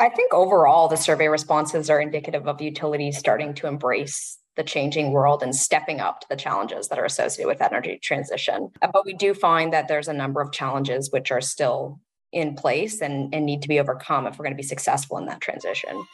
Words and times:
I 0.00 0.08
think 0.08 0.34
overall, 0.34 0.88
the 0.88 0.96
survey 0.96 1.28
responses 1.28 1.88
are 1.88 2.00
indicative 2.00 2.48
of 2.48 2.60
utilities 2.60 3.16
starting 3.16 3.54
to 3.54 3.68
embrace 3.68 4.38
the 4.56 4.64
changing 4.64 5.12
world 5.12 5.42
and 5.42 5.54
stepping 5.54 6.00
up 6.00 6.20
to 6.20 6.26
the 6.28 6.36
challenges 6.36 6.88
that 6.88 6.98
are 6.98 7.04
associated 7.04 7.48
with 7.48 7.62
energy 7.62 7.98
transition. 8.02 8.70
Uh, 8.82 8.88
but 8.92 9.04
we 9.04 9.14
do 9.14 9.34
find 9.34 9.72
that 9.72 9.88
there's 9.88 10.08
a 10.08 10.12
number 10.12 10.40
of 10.40 10.52
challenges 10.52 11.10
which 11.12 11.30
are 11.30 11.40
still 11.40 12.00
in 12.32 12.54
place 12.54 13.00
and, 13.00 13.32
and 13.32 13.46
need 13.46 13.62
to 13.62 13.68
be 13.68 13.78
overcome 13.78 14.26
if 14.26 14.38
we're 14.38 14.44
going 14.44 14.52
to 14.52 14.56
be 14.56 14.62
successful 14.62 15.18
in 15.18 15.26
that 15.26 15.40
transition. 15.40 16.04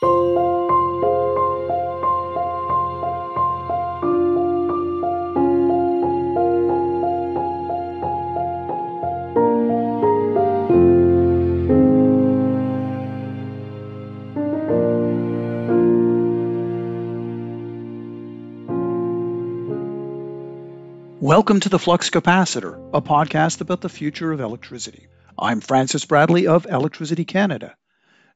Welcome 21.41 21.61
to 21.61 21.71
the 21.71 21.79
Flux 21.79 22.11
Capacitor, 22.11 22.91
a 22.93 23.01
podcast 23.01 23.63
about 23.63 23.81
the 23.81 23.89
future 23.89 24.31
of 24.31 24.41
electricity. 24.41 25.09
I'm 25.39 25.63
Francis 25.63 26.05
Bradley 26.05 26.47
of 26.47 26.67
Electricity 26.67 27.25
Canada. 27.25 27.75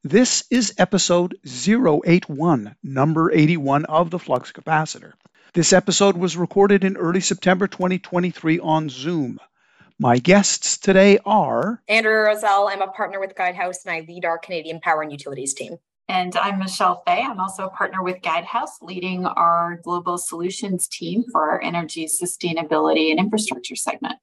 This 0.03 0.45
is 0.51 0.73
episode 0.79 1.37
081, 1.45 2.75
number 2.83 3.31
81 3.31 3.85
of 3.85 4.09
the 4.09 4.19
Flux 4.19 4.53
Capacitor. 4.53 5.12
This 5.53 5.75
episode 5.75 6.17
was 6.17 6.39
recorded 6.39 6.83
in 6.83 6.97
early 6.97 7.21
September 7.21 7.67
2023 7.67 8.59
on 8.61 8.89
Zoom. 8.89 9.39
My 9.98 10.17
guests 10.17 10.79
today 10.79 11.19
are 11.27 11.83
Andrea 11.87 12.34
Roszell. 12.34 12.71
I'm 12.71 12.81
a 12.81 12.89
partner 12.89 13.21
with 13.21 13.34
Guidehouse 13.34 13.84
and 13.84 13.95
I 13.95 14.07
lead 14.09 14.25
our 14.25 14.39
Canadian 14.39 14.81
Power 14.81 15.03
and 15.03 15.12
Utilities 15.12 15.53
team. 15.53 15.77
And 16.09 16.37
I'm 16.37 16.59
Michelle 16.59 17.03
Fay. 17.07 17.23
I'm 17.23 17.41
also 17.41 17.65
a 17.65 17.71
partner 17.71 18.03
with 18.03 18.21
Guidehouse, 18.21 18.83
leading 18.83 19.25
our 19.25 19.81
global 19.83 20.19
solutions 20.19 20.87
team 20.87 21.25
for 21.33 21.51
our 21.51 21.62
energy, 21.62 22.06
sustainability, 22.06 23.11
and 23.11 23.19
infrastructure 23.19 23.75
segment. 23.75 24.17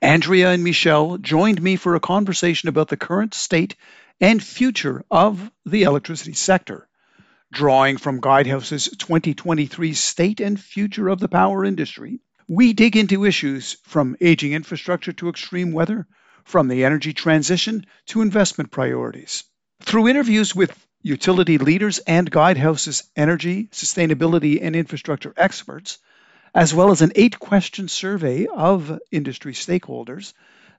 Andrea 0.00 0.50
and 0.50 0.64
Michelle 0.64 1.18
joined 1.18 1.60
me 1.62 1.76
for 1.76 1.94
a 1.94 2.00
conversation 2.00 2.70
about 2.70 2.88
the 2.88 2.96
current 2.96 3.34
state 3.34 3.76
and 4.18 4.42
future 4.42 5.04
of 5.10 5.50
the 5.66 5.82
electricity 5.82 6.32
sector. 6.32 6.88
Drawing 7.52 7.98
from 7.98 8.20
Guidehouse's 8.20 8.88
2023 8.96 9.92
State 9.92 10.40
and 10.40 10.58
Future 10.58 11.08
of 11.08 11.20
the 11.20 11.28
Power 11.28 11.66
Industry, 11.66 12.20
we 12.48 12.72
dig 12.72 12.96
into 12.96 13.26
issues 13.26 13.76
from 13.84 14.16
aging 14.22 14.54
infrastructure 14.54 15.12
to 15.12 15.28
extreme 15.28 15.72
weather, 15.72 16.06
from 16.44 16.68
the 16.68 16.84
energy 16.84 17.12
transition 17.12 17.84
to 18.06 18.22
investment 18.22 18.70
priorities. 18.70 19.44
Through 19.82 20.08
interviews 20.08 20.54
with 20.54 20.74
utility 21.04 21.58
leaders 21.58 21.98
and 21.98 22.30
Guidehouse's 22.30 23.04
energy, 23.14 23.68
sustainability, 23.70 24.58
and 24.62 24.74
infrastructure 24.74 25.34
experts, 25.36 25.98
as 26.54 26.72
well 26.72 26.90
as 26.90 27.02
an 27.02 27.12
eight 27.14 27.38
question 27.38 27.88
survey 27.88 28.46
of 28.46 28.98
industry 29.12 29.52
stakeholders, 29.52 30.32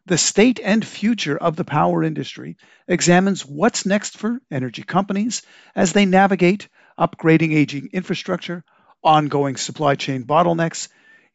the 0.08 0.18
state 0.18 0.60
and 0.64 0.84
future 0.86 1.38
of 1.38 1.56
the 1.56 1.64
power 1.64 2.04
industry 2.04 2.58
examines 2.88 3.46
what's 3.46 3.86
next 3.86 4.18
for 4.18 4.42
energy 4.50 4.82
companies 4.82 5.44
as 5.76 5.94
they 5.94 6.06
navigate 6.08 6.70
upgrading 7.00 7.54
aging 7.54 7.90
infrastructure, 7.94 8.64
ongoing 9.04 9.56
supply 9.58 9.94
chain 9.94 10.24
bottlenecks, 10.24 10.88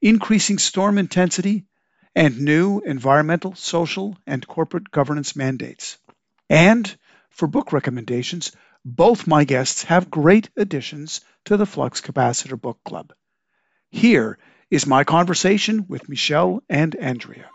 increasing 0.03 0.59
storm 0.59 0.99
intensity, 0.99 1.65
and 2.17 2.41
new 2.41 2.81
environmental, 2.81 3.55
social, 3.55 4.19
and 4.27 4.45
corporate 4.45 4.91
governance 4.91 5.37
mandates. 5.37 5.97
And 6.49 6.93
for 7.31 7.47
book 7.47 7.73
recommendations, 7.73 8.51
both 8.85 9.27
my 9.27 9.45
guests 9.45 9.85
have 9.85 10.11
great 10.11 10.49
additions 10.57 11.21
to 11.45 11.57
the 11.57 11.67
Flux 11.67 12.01
Capacitor 12.01 12.59
Book 12.59 12.79
Club. 12.85 13.13
Here 13.91 14.39
is 14.71 14.87
my 14.87 15.05
conversation 15.05 15.85
with 15.89 16.09
Michelle 16.09 16.63
and 16.69 16.95
Andrea. 16.97 17.51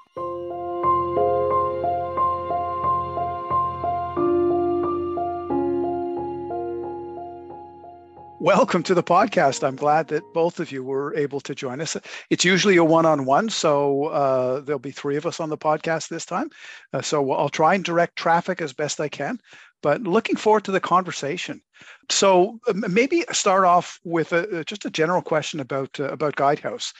Welcome 8.39 8.83
to 8.83 8.93
the 8.93 9.01
podcast. 9.01 9.67
I'm 9.67 9.75
glad 9.75 10.09
that 10.09 10.21
both 10.31 10.59
of 10.59 10.71
you 10.71 10.83
were 10.83 11.15
able 11.15 11.39
to 11.41 11.55
join 11.55 11.81
us. 11.81 11.97
It's 12.29 12.45
usually 12.45 12.77
a 12.77 12.83
one 12.83 13.07
on 13.07 13.25
one, 13.25 13.49
so 13.49 14.05
uh, 14.05 14.59
there'll 14.59 14.77
be 14.77 14.91
three 14.91 15.15
of 15.15 15.25
us 15.25 15.39
on 15.39 15.49
the 15.49 15.57
podcast 15.57 16.09
this 16.09 16.27
time. 16.27 16.51
Uh, 16.93 17.01
so 17.01 17.31
I'll 17.31 17.49
try 17.49 17.73
and 17.73 17.83
direct 17.83 18.15
traffic 18.15 18.61
as 18.61 18.73
best 18.73 19.01
I 19.01 19.09
can 19.09 19.39
but 19.85 20.01
looking 20.01 20.35
forward 20.35 20.63
to 20.63 20.71
the 20.71 20.79
conversation. 20.79 21.61
So 22.09 22.59
maybe 22.73 23.23
start 23.31 23.65
off 23.65 23.99
with 24.03 24.33
a, 24.33 24.63
just 24.65 24.83
a 24.83 24.89
general 24.89 25.21
question 25.21 25.59
about 25.59 25.99
uh, 25.99 26.05
about 26.05 26.37
Guidehouse. 26.37 26.91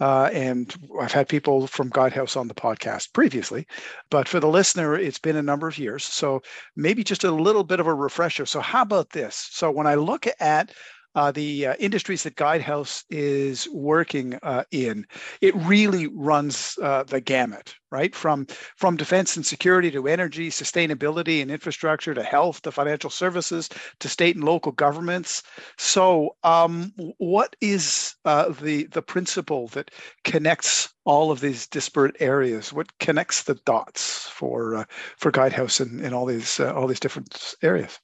Uh, 0.00 0.28
and 0.32 0.74
I've 1.00 1.12
had 1.12 1.28
people 1.28 1.68
from 1.68 1.88
Guidehouse 1.90 2.36
on 2.36 2.48
the 2.48 2.54
podcast 2.54 3.12
previously, 3.12 3.64
but 4.10 4.26
for 4.26 4.40
the 4.40 4.48
listener, 4.48 4.96
it's 4.96 5.20
been 5.20 5.36
a 5.36 5.48
number 5.50 5.68
of 5.68 5.78
years. 5.78 6.02
So 6.02 6.42
maybe 6.74 7.04
just 7.04 7.22
a 7.22 7.30
little 7.30 7.62
bit 7.62 7.78
of 7.78 7.86
a 7.86 7.94
refresher. 7.94 8.44
So 8.44 8.58
how 8.58 8.82
about 8.82 9.10
this? 9.10 9.48
So 9.52 9.70
when 9.70 9.86
I 9.86 9.94
look 9.94 10.26
at 10.40 10.72
uh, 11.14 11.30
the 11.30 11.66
uh, 11.66 11.74
industries 11.78 12.22
that 12.22 12.36
Guidehouse 12.36 13.04
is 13.10 13.68
working 13.72 14.38
uh, 14.42 14.64
in, 14.70 15.06
it 15.40 15.54
really 15.56 16.06
runs 16.06 16.78
uh, 16.82 17.02
the 17.04 17.20
gamut, 17.20 17.74
right? 17.90 18.14
From 18.14 18.46
from 18.76 18.96
defense 18.96 19.36
and 19.36 19.44
security 19.44 19.90
to 19.90 20.08
energy, 20.08 20.48
sustainability 20.48 21.42
and 21.42 21.50
infrastructure 21.50 22.14
to 22.14 22.22
health 22.22 22.62
to 22.62 22.72
financial 22.72 23.10
services 23.10 23.68
to 24.00 24.08
state 24.08 24.36
and 24.36 24.44
local 24.44 24.72
governments. 24.72 25.42
So, 25.76 26.36
um, 26.44 26.92
what 27.18 27.56
is 27.60 28.14
uh, 28.24 28.50
the 28.60 28.84
the 28.86 29.02
principle 29.02 29.68
that 29.68 29.90
connects 30.24 30.94
all 31.04 31.30
of 31.30 31.40
these 31.40 31.66
disparate 31.66 32.16
areas? 32.20 32.72
What 32.72 32.98
connects 32.98 33.42
the 33.42 33.54
dots 33.66 34.28
for 34.28 34.76
uh, 34.76 34.84
for 35.18 35.30
Guidehouse 35.30 35.80
in, 35.80 36.04
in 36.04 36.14
all 36.14 36.26
these 36.26 36.58
all 36.58 36.86
these 36.86 37.00
different 37.00 37.54
areas? 37.62 37.98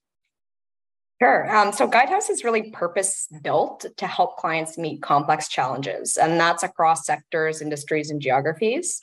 Sure. 1.20 1.54
Um, 1.54 1.72
so 1.72 1.88
Guidehouse 1.88 2.30
is 2.30 2.44
really 2.44 2.70
purpose 2.70 3.26
built 3.42 3.84
to 3.96 4.06
help 4.06 4.36
clients 4.36 4.78
meet 4.78 5.02
complex 5.02 5.48
challenges, 5.48 6.16
and 6.16 6.38
that's 6.38 6.62
across 6.62 7.06
sectors, 7.06 7.60
industries, 7.60 8.10
and 8.10 8.20
geographies. 8.20 9.00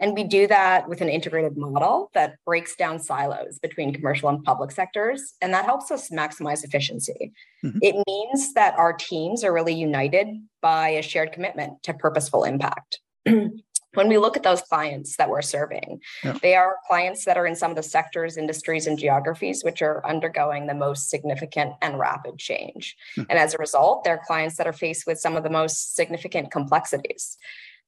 And 0.00 0.14
we 0.14 0.24
do 0.24 0.46
that 0.46 0.88
with 0.88 1.00
an 1.00 1.08
integrated 1.08 1.56
model 1.56 2.10
that 2.14 2.36
breaks 2.46 2.76
down 2.76 3.00
silos 3.00 3.58
between 3.58 3.92
commercial 3.92 4.28
and 4.28 4.42
public 4.44 4.70
sectors, 4.70 5.34
and 5.42 5.52
that 5.52 5.66
helps 5.66 5.90
us 5.90 6.08
maximize 6.08 6.64
efficiency. 6.64 7.32
Mm-hmm. 7.64 7.78
It 7.82 7.96
means 8.06 8.54
that 8.54 8.78
our 8.78 8.92
teams 8.92 9.44
are 9.44 9.52
really 9.52 9.74
united 9.74 10.28
by 10.62 10.90
a 10.90 11.02
shared 11.02 11.32
commitment 11.32 11.82
to 11.82 11.92
purposeful 11.92 12.44
impact. 12.44 13.00
when 13.94 14.08
we 14.08 14.18
look 14.18 14.36
at 14.36 14.42
those 14.42 14.62
clients 14.62 15.16
that 15.16 15.30
we're 15.30 15.42
serving, 15.42 16.00
yeah. 16.22 16.38
they 16.42 16.54
are 16.54 16.76
clients 16.86 17.24
that 17.24 17.36
are 17.36 17.46
in 17.46 17.56
some 17.56 17.70
of 17.70 17.76
the 17.76 17.82
sectors, 17.82 18.36
industries, 18.36 18.86
and 18.86 18.98
geographies 18.98 19.62
which 19.64 19.80
are 19.82 20.06
undergoing 20.06 20.66
the 20.66 20.74
most 20.74 21.08
significant 21.08 21.72
and 21.80 21.98
rapid 21.98 22.38
change. 22.38 22.96
Mm-hmm. 23.16 23.30
And 23.30 23.38
as 23.38 23.54
a 23.54 23.58
result, 23.58 24.04
they're 24.04 24.20
clients 24.26 24.56
that 24.56 24.66
are 24.66 24.72
faced 24.72 25.06
with 25.06 25.18
some 25.18 25.36
of 25.36 25.42
the 25.42 25.50
most 25.50 25.94
significant 25.96 26.50
complexities. 26.50 27.38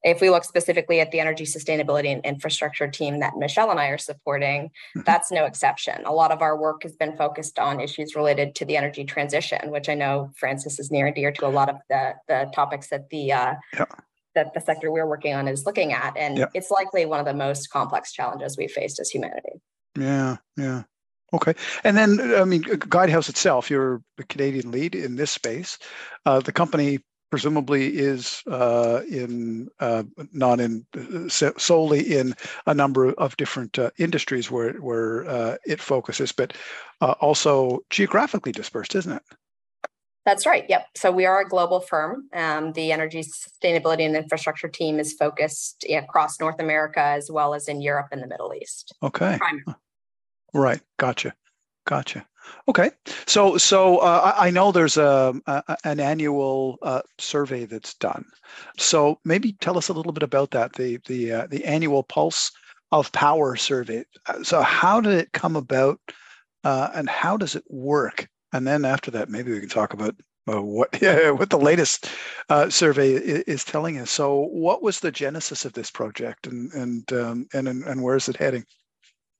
If 0.03 0.22
we 0.22 0.31
look 0.31 0.44
specifically 0.44 1.00
at 1.00 1.10
the 1.10 1.21
energy 1.21 1.44
sustainability 1.44 2.10
and 2.10 2.25
infrastructure 2.25 2.89
team 2.89 3.21
that 3.21 3.37
Michelle 3.37 3.71
and 3.71 3.78
I 3.78 3.89
are 3.89 3.99
supporting, 3.99 4.69
mm-hmm. 4.69 5.00
that's 5.05 5.31
no 5.31 5.44
exception. 5.44 6.03
A 6.06 6.12
lot 6.12 6.33
of 6.33 6.41
our 6.41 6.59
work 6.59 6.83
has 6.84 6.97
been 6.97 7.19
focused 7.19 7.59
on 7.59 7.81
issues 7.81 8.16
related 8.16 8.55
to 8.55 8.65
the 8.65 8.78
energy 8.78 9.05
transition, 9.05 9.71
which 9.71 9.91
I 9.91 9.94
know 9.94 10.31
Francis 10.39 10.81
is 10.81 10.91
near 10.91 11.06
and 11.06 11.15
dear 11.15 11.31
to 11.33 11.47
a 11.47 11.49
lot 11.49 11.69
of 11.69 11.77
the, 11.91 12.15
the 12.27 12.50
topics 12.55 12.89
that 12.89 13.10
the 13.10 13.33
uh, 13.33 13.55
yeah 13.75 13.84
that 14.35 14.55
the 14.55 14.61
sector 14.61 14.91
we're 14.91 15.07
working 15.07 15.35
on 15.35 15.49
is 15.49 15.67
looking 15.67 15.93
at. 15.93 16.17
And 16.17 16.39
yep. 16.39 16.51
it's 16.55 16.71
likely 16.71 17.07
one 17.07 17.21
of 17.21 17.27
the 17.27 17.35
most 17.35 17.71
complex 17.71 18.13
challenges 18.13 18.57
we've 18.57 18.71
faced 18.71 19.01
as 19.01 19.11
humanity. 19.11 19.61
Yeah, 19.99 20.37
yeah. 20.57 20.83
Okay. 21.33 21.55
And 21.85 21.97
then, 21.97 22.35
I 22.35 22.45
mean, 22.45 22.63
Guidehouse 22.63 23.29
itself, 23.29 23.71
you're 23.71 24.03
the 24.16 24.25
Canadian 24.25 24.71
lead 24.71 24.95
in 24.95 25.16
this 25.16 25.31
space. 25.31 25.78
Uh, 26.27 26.41
the 26.41 26.53
company 26.53 27.01
presumably 27.31 27.97
is 27.97 28.43
uh, 28.49 29.03
in 29.09 29.69
uh, 29.78 30.03
not 30.33 30.60
in 30.60 30.84
solely 31.31 32.01
in 32.01 32.34
a 32.66 32.75
number 32.75 33.13
of 33.13 33.37
different 33.37 33.78
uh, 33.78 33.91
industries 33.99 34.51
where 34.51 34.72
where 34.75 35.27
uh, 35.28 35.57
it 35.65 35.81
focuses, 35.81 36.33
but 36.33 36.53
uh, 37.01 37.15
also 37.21 37.81
geographically 37.91 38.53
dispersed, 38.53 38.95
isn't 38.97 39.13
it? 39.13 39.22
That's 40.30 40.47
right. 40.47 40.65
Yep. 40.68 40.86
So 40.94 41.10
we 41.10 41.27
are 41.27 41.41
a 41.41 41.48
global 41.48 41.80
firm. 41.80 42.28
Um, 42.32 42.72
the 42.74 42.92
energy 42.92 43.24
sustainability 43.24 44.06
and 44.06 44.15
infrastructure 44.15 44.68
team 44.68 45.00
is 45.00 45.12
focused 45.12 45.84
across 45.91 46.38
North 46.38 46.60
America 46.60 47.00
as 47.00 47.32
well 47.32 47.53
as 47.53 47.66
in 47.66 47.80
Europe 47.80 48.06
and 48.12 48.22
the 48.22 48.28
Middle 48.28 48.54
East. 48.54 48.94
Okay. 49.03 49.41
Right. 50.54 50.80
Gotcha. 51.00 51.34
Gotcha. 51.84 52.24
Okay. 52.68 52.92
So 53.27 53.59
so 53.59 53.98
uh, 53.98 54.34
I 54.36 54.50
know 54.50 54.71
there's 54.71 54.97
a, 54.97 55.34
a 55.48 55.77
an 55.82 55.98
annual 55.98 56.78
uh, 56.82 57.03
survey 57.18 57.65
that's 57.65 57.94
done. 57.94 58.24
So 58.78 59.18
maybe 59.24 59.54
tell 59.54 59.78
us 59.78 59.88
a 59.88 59.92
little 59.92 60.12
bit 60.12 60.22
about 60.22 60.53
that. 60.53 60.74
The 60.74 61.00
the 61.09 61.32
uh, 61.32 61.47
the 61.50 61.65
annual 61.65 62.04
Pulse 62.04 62.53
of 62.92 63.10
Power 63.10 63.56
survey. 63.56 64.04
Uh, 64.27 64.44
so 64.44 64.62
how 64.62 65.00
did 65.00 65.15
it 65.15 65.32
come 65.32 65.56
about? 65.56 65.98
uh, 66.65 66.88
and 66.94 67.09
how 67.09 67.36
does 67.36 67.56
it 67.56 67.65
work? 67.68 68.28
And 68.53 68.67
then 68.67 68.85
after 68.85 69.11
that, 69.13 69.29
maybe 69.29 69.53
we 69.53 69.61
can 69.61 69.69
talk 69.69 69.93
about 69.93 70.17
uh, 70.49 70.63
what 70.63 70.97
yeah, 71.03 71.31
what 71.31 71.51
the 71.51 71.59
latest 71.59 72.11
uh, 72.49 72.69
survey 72.71 73.13
is, 73.13 73.43
is, 73.43 73.65
telling 73.65 73.99
us. 73.99 74.11
So, 74.11 74.49
what 74.53 74.83
was 74.83 75.01
the 75.01 75.11
genesis 75.11 75.65
of 75.65 75.73
this 75.73 75.91
project, 75.91 76.47
and 76.47 76.73
and 76.73 77.13
um, 77.13 77.49
and 77.53 77.69
and 77.69 78.03
where 78.03 78.17
is 78.17 78.29
it 78.29 78.37
heading? 78.37 78.65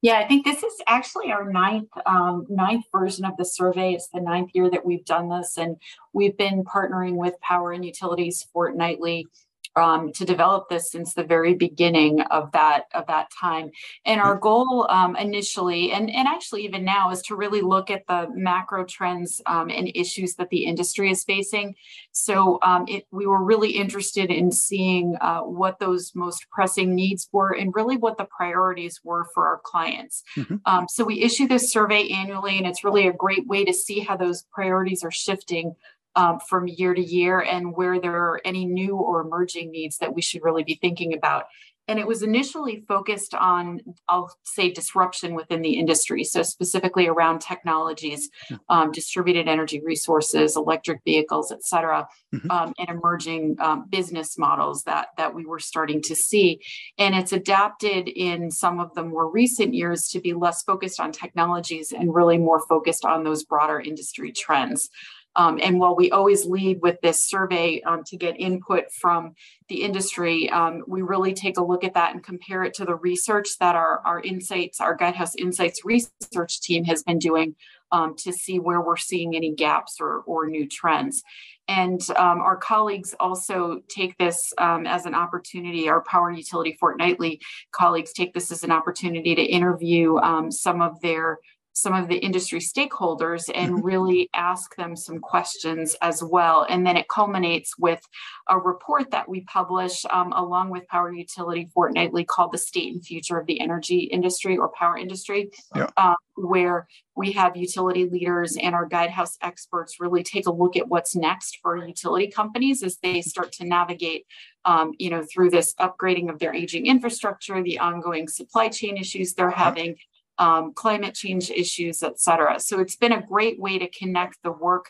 Yeah, 0.03 0.19
I 0.19 0.27
think 0.27 0.47
this 0.47 0.63
is 0.63 0.73
actually 0.87 1.31
our 1.31 1.51
ninth 1.51 1.89
um, 2.07 2.47
ninth 2.49 2.85
version 2.93 3.25
of 3.25 3.37
the 3.37 3.45
survey. 3.45 3.95
It's 3.95 4.09
the 4.09 4.21
ninth 4.21 4.51
year 4.55 4.71
that 4.71 4.85
we've 4.85 5.05
done 5.05 5.29
this, 5.29 5.59
and 5.59 5.77
we've 6.13 6.37
been 6.37 6.65
partnering 6.65 7.17
with 7.17 7.41
Power 7.41 7.73
and 7.73 7.85
Utilities 7.85 8.47
fortnightly 8.53 9.27
um, 9.77 10.13
to 10.13 10.25
develop 10.25 10.69
this 10.69 10.91
since 10.91 11.15
the 11.15 11.23
very 11.23 11.55
beginning 11.55 12.21
of 12.23 12.53
that 12.53 12.85
of 12.95 13.07
that 13.07 13.29
time. 13.39 13.71
And 14.05 14.21
our 14.21 14.37
goal 14.37 14.87
um, 14.91 15.17
initially, 15.17 15.93
and 15.93 16.11
and 16.11 16.27
actually 16.27 16.65
even 16.65 16.85
now, 16.85 17.11
is 17.11 17.23
to 17.23 17.37
really 17.37 17.61
look 17.61 17.91
at 17.91 18.07
the 18.07 18.29
macro 18.35 18.85
trends 18.85 19.41
um, 19.47 19.71
and 19.71 19.91
issues 19.95 20.35
that 20.37 20.51
the 20.51 20.65
industry 20.65 21.11
is 21.11 21.25
facing. 21.25 21.75
So 22.13 22.59
um, 22.63 22.85
it, 22.89 23.07
we 23.11 23.27
were 23.27 23.43
really 23.43 23.71
interested 23.71 24.31
in 24.31 24.51
seeing 24.51 25.17
uh, 25.21 25.41
what 25.41 25.79
those 25.79 26.13
most 26.15 26.47
pressing 26.51 26.95
needs 26.95 27.29
were, 27.33 27.53
and 27.53 27.75
really 27.75 27.97
what 27.97 28.19
the 28.19 28.25
priorities 28.25 29.01
were 29.05 29.27
for 29.35 29.47
our 29.47 29.61
clients. 29.65 30.23
Mm-hmm. 30.37 30.57
Um, 30.67 30.87
so 30.89 31.05
we 31.05 31.23
issue 31.23 31.47
this 31.47 31.71
survey 31.71 32.09
annually, 32.09 32.59
and 32.59 32.67
it's 32.67 32.85
really 32.85 33.07
a 33.07 33.13
great 33.13 33.47
way 33.47 33.65
to 33.65 33.73
see 33.73 34.01
how 34.01 34.17
those 34.17 34.45
priorities 34.53 35.05
are 35.05 35.11
shifting 35.11 35.77
um, 36.17 36.39
from 36.49 36.67
year 36.69 36.95
to 36.95 37.03
year 37.03 37.41
and 37.41 37.77
where 37.77 38.01
there 38.01 38.17
are 38.17 38.41
any 38.45 38.67
new 38.67 38.97
or 38.97 39.21
emerging 39.21 39.71
needs 39.71 39.99
that 39.99 40.15
we 40.15 40.23
should 40.23 40.43
really 40.43 40.65
be 40.65 40.75
thinking 40.75 41.15
about. 41.15 41.45
And 41.89 41.99
it 41.99 42.07
was 42.07 42.23
initially 42.23 42.85
focused 42.87 43.35
on, 43.35 43.81
I'll 44.09 44.33
say, 44.45 44.71
disruption 44.71 45.35
within 45.35 45.61
the 45.61 45.73
industry. 45.73 46.23
So, 46.23 46.45
specifically 46.45 47.09
around 47.09 47.41
technologies, 47.41 48.31
hmm. 48.49 48.57
um, 48.69 48.93
distributed 48.93 49.49
energy 49.49 49.83
resources, 49.85 50.57
electric 50.57 51.01
vehicles, 51.05 51.51
et 51.51 51.65
cetera, 51.65 52.07
mm-hmm. 52.33 52.49
um, 52.49 52.75
and 52.79 52.91
emerging 52.91 53.57
um, 53.59 53.87
business 53.91 54.39
models 54.39 54.85
that, 54.85 55.09
that 55.17 55.35
we 55.35 55.45
were 55.45 55.59
starting 55.59 56.01
to 56.03 56.15
see. 56.15 56.61
And 56.97 57.13
it's 57.13 57.33
adapted 57.33 58.07
in 58.07 58.53
some 58.53 58.79
of 58.79 58.95
the 58.95 59.03
more 59.03 59.29
recent 59.29 59.75
years 59.75 60.07
to 60.11 60.21
be 60.21 60.33
less 60.33 60.63
focused 60.63 61.01
on 61.01 61.11
technologies 61.11 61.91
and 61.91 62.15
really 62.15 62.39
more 62.39 62.65
focused 62.69 63.05
on 63.05 63.25
those 63.25 63.43
broader 63.43 63.81
industry 63.81 64.31
trends. 64.31 64.91
Um, 65.37 65.61
and 65.63 65.79
while 65.79 65.95
we 65.95 66.11
always 66.11 66.45
lead 66.45 66.81
with 66.83 67.01
this 67.03 67.23
survey 67.23 67.81
um, 67.83 68.03
to 68.05 68.17
get 68.17 68.41
input 68.41 68.91
from 68.93 69.35
the 69.69 69.83
industry, 69.83 70.51
um, 70.51 70.83
we 70.89 71.03
really 71.03 71.33
take 71.33 71.57
a 71.57 71.65
look 71.65 71.85
at 71.85 71.95
that 71.95 72.15
and 72.15 72.23
compare 72.23 72.65
it 72.65 72.75
to 72.75 72.85
the 72.85 72.97
research 72.97 73.59
that 73.61 73.77
our, 73.77 74.01
our 74.05 74.21
insights, 74.21 74.81
our 74.81 74.97
Guidehouse 74.97 75.37
Insights 75.39 75.85
research 75.85 76.61
team 76.61 76.85
has 76.85 77.03
been 77.05 77.19
doing 77.19 77.55
um, 77.93 78.15
to 78.19 78.33
see 78.33 78.59
where 78.59 78.81
we're 78.81 78.97
seeing 78.97 79.37
any 79.37 79.55
gaps 79.55 79.99
or, 80.01 80.23
or 80.27 80.49
new 80.49 80.69
trends. 80.69 81.23
And 81.69 82.01
um, 82.17 82.41
our 82.41 82.57
colleagues 82.57 83.15
also 83.21 83.81
take 83.89 84.19
this 84.19 84.53
um, 84.59 84.87
as 84.87 85.07
an 85.07 85.15
opportunity, 85.15 85.89
our 85.89 86.03
Power 86.03 86.33
Utility 86.33 86.77
Fortnightly 86.81 87.41
colleagues 87.71 88.13
take 88.13 88.35
this 88.35 88.51
as 88.51 88.65
an 88.65 88.73
opportunity 88.73 89.37
to 89.37 89.43
interview 89.43 90.19
some 90.51 90.83
of 90.83 91.01
their 91.01 91.39
some 91.73 91.95
of 91.95 92.09
the 92.09 92.17
industry 92.17 92.59
stakeholders 92.59 93.49
and 93.55 93.75
mm-hmm. 93.75 93.87
really 93.87 94.31
ask 94.35 94.75
them 94.77 94.97
some 94.97 95.19
questions 95.19 95.97
as 96.03 96.23
well. 96.23 96.67
And 96.69 96.87
then 96.87 96.97
it 96.97 97.09
culminates 97.09 97.79
with 97.79 98.01
a 98.49 98.59
report 98.59 99.11
that 99.13 99.29
we 99.29 99.43
publish 99.43 100.05
um, 100.11 100.33
along 100.33 100.71
with 100.71 100.87
Power 100.89 101.13
Utility 101.13 101.69
Fortnightly 101.73 102.25
called 102.25 102.53
The 102.53 102.59
State 102.59 102.93
and 102.93 103.05
Future 103.05 103.39
of 103.39 103.47
the 103.47 103.61
Energy 103.61 104.01
Industry 104.01 104.57
or 104.57 104.71
Power 104.71 104.97
Industry, 104.97 105.51
yeah. 105.75 105.89
uh, 105.97 106.15
where 106.37 106.89
we 107.17 107.33
have 107.33 107.57
utility 107.57 108.09
leaders 108.09 108.57
and 108.57 108.75
our 108.75 108.89
guidehouse 108.89 109.37
experts 109.43 110.01
really 110.01 110.23
take 110.23 110.47
a 110.47 110.53
look 110.53 110.77
at 110.77 110.89
what's 110.89 111.15
next 111.15 111.59
for 111.61 111.77
utility 111.77 112.29
companies 112.29 112.83
as 112.83 112.97
they 113.03 113.21
start 113.21 113.53
to 113.53 113.67
navigate 113.67 114.27
um, 114.65 114.93
you 114.99 115.11
know 115.11 115.23
through 115.23 115.51
this 115.51 115.75
upgrading 115.75 116.31
of 116.31 116.39
their 116.39 116.55
aging 116.55 116.87
infrastructure 116.87 117.63
the 117.63 117.79
ongoing 117.79 118.29
supply 118.29 118.69
chain 118.69 118.97
issues 118.97 119.35
they're 119.35 119.49
uh-huh. 119.49 119.65
having 119.65 119.97
um, 120.41 120.73
climate 120.83 121.15
change 121.15 121.51
issues, 121.51 122.03
et 122.03 122.19
cetera. 122.19 122.59
So 122.59 122.81
it's 122.81 122.97
been 122.97 123.13
a 123.13 123.27
great 123.35 123.61
way 123.61 123.79
to 123.79 123.89
connect 124.01 124.39
the 124.43 124.51
work 124.69 124.87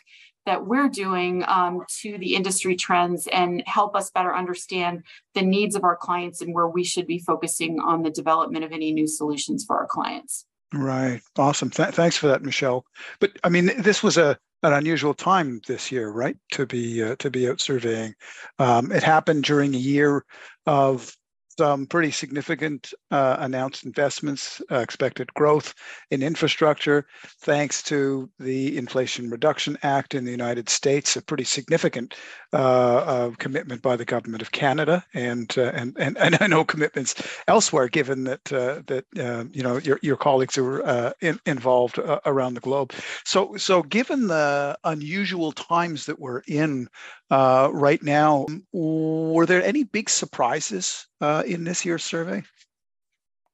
that 0.47 0.65
we're 0.65 0.89
doing 0.89 1.43
um, 1.47 1.83
to 2.01 2.17
the 2.17 2.33
industry 2.33 2.75
trends 2.75 3.27
and 3.27 3.61
help 3.67 3.95
us 3.95 4.09
better 4.09 4.33
understand 4.33 5.03
the 5.35 5.43
needs 5.43 5.75
of 5.75 5.83
our 5.83 5.95
clients 5.95 6.41
and 6.41 6.53
where 6.55 6.67
we 6.67 6.83
should 6.83 7.05
be 7.05 7.19
focusing 7.19 7.79
on 7.79 8.01
the 8.01 8.09
development 8.09 8.65
of 8.65 8.71
any 8.71 8.91
new 8.91 9.07
solutions 9.07 9.63
for 9.65 9.77
our 9.77 9.85
clients. 9.85 10.45
Right. 10.73 11.21
Awesome. 11.37 11.69
Th- 11.69 11.93
thanks 11.93 12.17
for 12.17 12.27
that, 12.27 12.41
Michelle. 12.41 12.85
But 13.19 13.31
I 13.43 13.49
mean, 13.49 13.71
this 13.81 14.01
was 14.01 14.17
a 14.17 14.37
an 14.63 14.73
unusual 14.73 15.13
time 15.13 15.59
this 15.67 15.91
year, 15.91 16.09
right? 16.09 16.37
To 16.51 16.65
be 16.65 17.03
uh, 17.03 17.15
to 17.17 17.29
be 17.29 17.49
out 17.49 17.59
surveying. 17.59 18.13
Um, 18.57 18.91
it 18.91 19.03
happened 19.03 19.43
during 19.43 19.75
a 19.75 19.85
year 19.93 20.23
of 20.65 21.13
some 21.61 21.85
pretty 21.85 22.09
significant 22.09 22.91
uh, 23.11 23.35
announced 23.37 23.85
investments, 23.85 24.63
uh, 24.71 24.77
expected 24.77 25.31
growth 25.35 25.75
in 26.09 26.23
infrastructure, 26.23 27.05
thanks 27.41 27.83
to 27.83 28.27
the 28.39 28.75
Inflation 28.75 29.29
Reduction 29.29 29.77
Act 29.83 30.15
in 30.15 30.25
the 30.25 30.31
United 30.31 30.69
States, 30.69 31.15
a 31.15 31.21
pretty 31.21 31.43
significant 31.43 32.15
uh, 32.51 32.57
uh 32.57 33.31
commitment 33.37 33.83
by 33.83 33.95
the 33.95 34.05
government 34.05 34.41
of 34.41 34.51
Canada, 34.51 35.05
and 35.13 35.53
uh, 35.55 35.71
and, 35.75 35.95
and 35.99 36.17
and 36.17 36.35
I 36.41 36.47
know 36.47 36.65
commitments 36.65 37.13
elsewhere, 37.47 37.89
given 37.89 38.23
that 38.23 38.51
uh, 38.51 38.81
that 38.87 39.05
you 39.53 39.61
know 39.61 39.77
your 39.77 39.99
your 40.01 40.17
colleagues 40.17 40.57
are 40.57 41.13
in, 41.21 41.39
involved 41.45 41.99
around 42.25 42.55
the 42.55 42.59
globe. 42.59 42.91
So 43.23 43.55
so 43.57 43.83
given 43.83 44.27
the 44.29 44.79
unusual 44.83 45.51
times 45.51 46.07
that 46.07 46.19
we're 46.19 46.41
in 46.47 46.87
right 47.31 48.01
now, 48.03 48.45
were 48.71 49.45
there 49.45 49.63
any 49.63 49.83
big 49.83 50.09
surprises 50.09 51.07
uh, 51.21 51.43
in 51.45 51.63
this 51.63 51.85
year's 51.85 52.03
survey? 52.03 52.43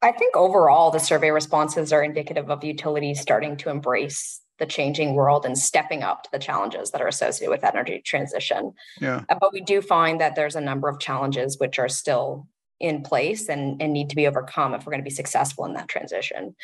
I 0.01 0.11
think 0.11 0.35
overall, 0.35 0.91
the 0.91 0.99
survey 0.99 1.31
responses 1.31 1.91
are 1.91 2.03
indicative 2.03 2.51
of 2.51 2.63
utilities 2.63 3.19
starting 3.19 3.57
to 3.57 3.69
embrace 3.69 4.41
the 4.59 4.65
changing 4.65 5.13
world 5.13 5.45
and 5.45 5.57
stepping 5.57 6.03
up 6.03 6.23
to 6.23 6.29
the 6.31 6.39
challenges 6.39 6.91
that 6.91 7.01
are 7.01 7.07
associated 7.07 7.51
with 7.51 7.63
energy 7.63 8.01
transition. 8.03 8.73
Yeah. 8.99 9.23
Uh, 9.29 9.35
but 9.39 9.53
we 9.53 9.61
do 9.61 9.81
find 9.81 10.19
that 10.19 10.35
there's 10.35 10.55
a 10.55 10.61
number 10.61 10.89
of 10.89 10.99
challenges 10.99 11.59
which 11.59 11.77
are 11.79 11.89
still 11.89 12.47
in 12.79 13.01
place 13.01 13.49
and, 13.49 13.81
and 13.81 13.93
need 13.93 14.09
to 14.09 14.15
be 14.15 14.27
overcome 14.27 14.73
if 14.73 14.85
we're 14.85 14.91
going 14.91 15.01
to 15.01 15.09
be 15.09 15.09
successful 15.09 15.65
in 15.65 15.73
that 15.73 15.87
transition. 15.87 16.55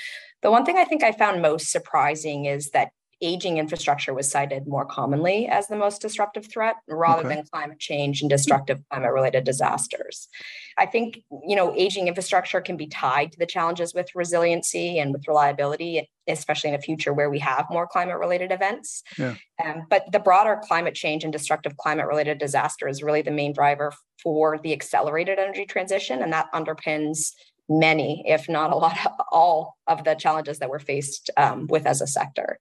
The 0.41 0.51
one 0.51 0.65
thing 0.65 0.77
I 0.77 0.85
think 0.85 1.03
I 1.03 1.11
found 1.11 1.41
most 1.41 1.71
surprising 1.71 2.45
is 2.45 2.71
that 2.71 2.91
aging 3.23 3.57
infrastructure 3.57 4.13
was 4.13 4.29
cited 4.29 4.67
more 4.67 4.85
commonly 4.85 5.47
as 5.47 5.67
the 5.67 5.75
most 5.75 6.01
disruptive 6.01 6.45
threat 6.51 6.75
rather 6.87 7.25
okay. 7.25 7.35
than 7.35 7.45
climate 7.51 7.79
change 7.79 8.21
and 8.21 8.29
destructive 8.29 8.81
climate 8.91 9.13
related 9.13 9.43
disasters. 9.45 10.27
I 10.77 10.85
think, 10.85 11.23
you 11.47 11.55
know, 11.55 11.73
aging 11.75 12.07
infrastructure 12.07 12.59
can 12.61 12.77
be 12.77 12.87
tied 12.87 13.31
to 13.31 13.39
the 13.39 13.45
challenges 13.45 13.93
with 13.93 14.13
resiliency 14.13 14.99
and 14.99 15.13
with 15.13 15.27
reliability, 15.27 16.09
especially 16.27 16.71
in 16.71 16.75
a 16.75 16.81
future 16.81 17.13
where 17.13 17.29
we 17.29 17.39
have 17.39 17.65
more 17.69 17.87
climate 17.87 18.17
related 18.19 18.51
events. 18.51 19.03
Yeah. 19.17 19.35
Um, 19.63 19.83
but 19.89 20.11
the 20.11 20.19
broader 20.19 20.59
climate 20.61 20.95
change 20.95 21.23
and 21.23 21.31
destructive 21.31 21.77
climate 21.77 22.07
related 22.07 22.37
disaster 22.37 22.87
is 22.87 23.01
really 23.01 23.21
the 23.21 23.31
main 23.31 23.53
driver 23.53 23.93
for 24.21 24.57
the 24.57 24.73
accelerated 24.73 25.39
energy 25.39 25.65
transition. 25.65 26.21
And 26.21 26.33
that 26.33 26.51
underpins 26.53 27.31
many, 27.69 28.23
if 28.27 28.49
not 28.49 28.71
a 28.71 28.75
lot, 28.75 28.97
all 29.31 29.77
of 29.87 30.03
the 30.03 30.15
challenges 30.15 30.59
that 30.59 30.69
we're 30.69 30.79
faced 30.79 31.29
um, 31.37 31.67
with 31.67 31.85
as 31.85 32.01
a 32.01 32.07
sector. 32.07 32.59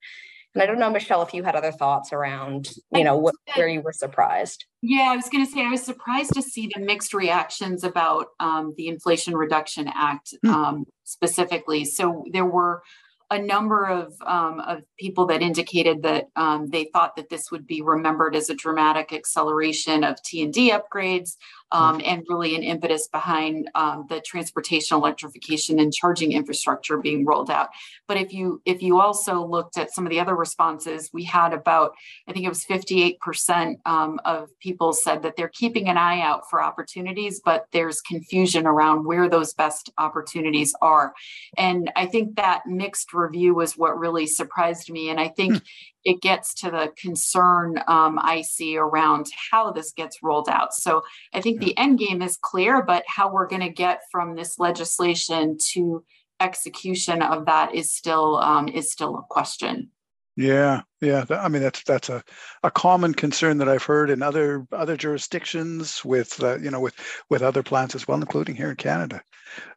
And 0.53 0.61
I 0.61 0.65
don't 0.65 0.79
know, 0.79 0.89
Michelle, 0.89 1.23
if 1.23 1.33
you 1.33 1.43
had 1.43 1.55
other 1.55 1.71
thoughts 1.71 2.13
around, 2.13 2.69
you 2.91 3.03
know, 3.03 3.17
what, 3.17 3.35
where 3.55 3.67
you 3.67 3.81
were 3.81 3.93
surprised. 3.93 4.65
Yeah, 4.81 5.09
I 5.11 5.15
was 5.15 5.29
going 5.29 5.45
to 5.45 5.51
say 5.51 5.65
I 5.65 5.69
was 5.69 5.83
surprised 5.83 6.33
to 6.33 6.41
see 6.41 6.69
the 6.73 6.81
mixed 6.81 7.13
reactions 7.13 7.83
about 7.83 8.27
um, 8.39 8.73
the 8.77 8.87
Inflation 8.87 9.35
Reduction 9.35 9.89
Act 9.93 10.33
hmm. 10.43 10.49
um, 10.49 10.85
specifically. 11.03 11.85
So 11.85 12.23
there 12.31 12.45
were 12.45 12.83
a 13.31 13.39
number 13.39 13.85
of, 13.85 14.13
um, 14.25 14.59
of 14.59 14.83
people 14.99 15.25
that 15.25 15.41
indicated 15.41 16.03
that 16.03 16.27
um, 16.35 16.69
they 16.69 16.89
thought 16.93 17.15
that 17.15 17.29
this 17.29 17.49
would 17.49 17.65
be 17.65 17.81
remembered 17.81 18.35
as 18.35 18.49
a 18.49 18.55
dramatic 18.55 19.11
acceleration 19.11 20.03
of 20.03 20.21
T&D 20.21 20.71
upgrades 20.71 21.35
um, 21.73 21.99
and 22.05 22.23
really 22.29 22.55
an 22.55 22.61
impetus 22.61 23.07
behind 23.07 23.69
um, 23.73 24.05
the 24.07 24.21
transportation 24.21 24.95
electrification 24.95 25.79
and 25.79 25.91
charging 25.91 26.31
infrastructure 26.31 26.97
being 26.97 27.25
rolled 27.25 27.49
out. 27.49 27.69
But 28.07 28.17
if 28.17 28.31
you 28.31 28.61
if 28.63 28.83
you 28.83 29.01
also 29.01 29.45
looked 29.45 29.77
at 29.77 29.91
some 29.91 30.05
of 30.05 30.11
the 30.11 30.19
other 30.19 30.35
responses, 30.35 31.09
we 31.11 31.23
had 31.23 31.51
about 31.51 31.95
I 32.27 32.33
think 32.33 32.45
it 32.45 32.49
was 32.49 32.63
58% 32.63 33.77
um, 33.85 34.19
of 34.23 34.49
people 34.59 34.93
said 34.93 35.23
that 35.23 35.35
they're 35.35 35.49
keeping 35.49 35.89
an 35.89 35.97
eye 35.97 36.21
out 36.21 36.47
for 36.49 36.63
opportunities, 36.63 37.41
but 37.43 37.65
there's 37.71 38.01
confusion 38.01 38.67
around 38.67 39.05
where 39.05 39.27
those 39.27 39.53
best 39.55 39.91
opportunities 39.97 40.75
are. 40.79 41.13
And 41.57 41.91
I 41.95 42.05
think 42.05 42.35
that 42.35 42.67
mixed 42.67 43.13
review 43.13 43.55
was 43.55 43.77
what 43.77 43.97
really 43.97 44.27
surprised 44.27 44.91
me. 44.91 45.09
And 45.09 45.19
I 45.19 45.27
think 45.27 45.53
hmm 45.53 45.59
it 46.05 46.21
gets 46.21 46.53
to 46.53 46.69
the 46.69 46.91
concern 46.97 47.81
um, 47.87 48.19
I 48.21 48.41
see 48.41 48.77
around 48.77 49.27
how 49.51 49.71
this 49.71 49.91
gets 49.91 50.21
rolled 50.21 50.49
out. 50.49 50.73
So 50.73 51.03
I 51.33 51.41
think 51.41 51.61
the 51.63 51.77
end 51.77 51.99
game 51.99 52.21
is 52.21 52.37
clear, 52.37 52.83
but 52.83 53.03
how 53.07 53.31
we're 53.31 53.47
going 53.47 53.61
to 53.61 53.69
get 53.69 54.01
from 54.11 54.35
this 54.35 54.59
legislation 54.59 55.57
to 55.71 56.03
execution 56.39 57.21
of 57.21 57.45
that 57.45 57.73
is 57.73 57.91
still 57.91 58.37
um, 58.37 58.67
is 58.67 58.91
still 58.91 59.17
a 59.17 59.23
question. 59.29 59.89
Yeah, 60.35 60.81
yeah. 61.03 61.25
I 61.29 61.49
mean, 61.49 61.61
that's 61.61 61.83
that's 61.83 62.09
a, 62.09 62.23
a 62.63 62.71
common 62.71 63.13
concern 63.13 63.57
that 63.57 63.69
I've 63.69 63.83
heard 63.83 64.09
in 64.09 64.21
other 64.21 64.65
other 64.71 64.97
jurisdictions 64.97 66.03
with 66.05 66.41
uh, 66.41 66.57
you 66.59 66.71
know 66.71 66.79
with 66.79 66.95
with 67.29 67.41
other 67.41 67.63
plants 67.63 67.95
as 67.95 68.07
well, 68.07 68.19
including 68.19 68.55
here 68.55 68.69
in 68.69 68.75
Canada. 68.77 69.21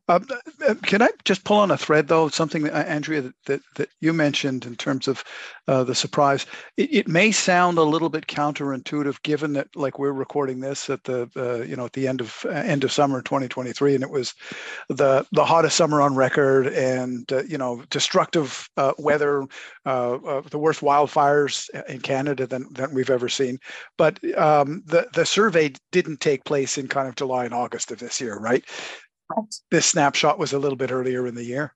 Um, 0.09 0.26
uh, 0.66 0.75
can 0.85 1.02
I 1.02 1.09
just 1.25 1.42
pull 1.42 1.56
on 1.56 1.73
a 1.73 1.76
thread 1.76 2.06
though? 2.06 2.28
Something 2.28 2.62
that 2.64 2.75
uh, 2.75 2.88
Andrea 2.88 3.33
that, 3.47 3.61
that, 3.75 3.88
you 4.00 4.12
mentioned 4.12 4.64
in 4.64 4.76
terms 4.76 5.09
of 5.09 5.25
uh, 5.66 5.83
the 5.83 5.97
surprise. 5.97 6.47
It, 6.76 6.95
it, 6.95 7.09
may 7.09 7.33
sound 7.33 7.76
a 7.76 7.83
little 7.83 8.09
bit 8.09 8.28
counterintuitive, 8.28 9.21
given 9.23 9.52
that 9.54 9.75
like 9.75 9.99
we're 9.99 10.12
recording 10.12 10.61
this 10.61 10.88
at 10.88 11.02
the 11.04 11.28
uh, 11.37 11.64
you 11.64 11.75
know 11.75 11.87
at 11.87 11.92
the 11.95 12.06
end 12.06 12.21
of 12.21 12.45
uh, 12.45 12.50
end 12.50 12.85
of 12.85 12.92
summer 12.92 13.21
2023, 13.21 13.97
and 13.97 14.04
it 14.04 14.11
was 14.11 14.35
the 14.88 15.26
the 15.33 15.45
hottest 15.45 15.76
summer 15.76 16.00
on 16.00 16.14
record, 16.14 16.68
and 16.68 17.28
you 17.49 17.59
know 17.59 17.83
destructive 17.90 18.71
weather, 18.99 19.45
the 19.85 20.50
worst 20.59 20.83
wildfires 20.83 21.15
in 21.88 22.00
Canada 22.00 22.46
than 22.46 22.66
than 22.73 22.94
we've 22.94 23.11
ever 23.11 23.28
seen. 23.28 23.58
But 23.99 24.18
um, 24.37 24.82
the 24.87 25.08
the 25.12 25.26
survey 25.26 25.73
didn't 25.92 26.20
take 26.20 26.44
place 26.44 26.78
in 26.78 26.88
kind 26.88 27.08
of 27.08 27.16
July 27.16 27.44
and 27.44 27.54
August 27.54 27.90
of 27.90 27.99
this 27.99 28.20
year, 28.20 28.38
right? 28.38 28.64
This 29.70 29.87
snapshot 29.87 30.38
was 30.38 30.52
a 30.52 30.58
little 30.58 30.76
bit 30.76 30.92
earlier 30.92 31.26
in 31.26 31.35
the 31.35 31.44
year. 31.44 31.75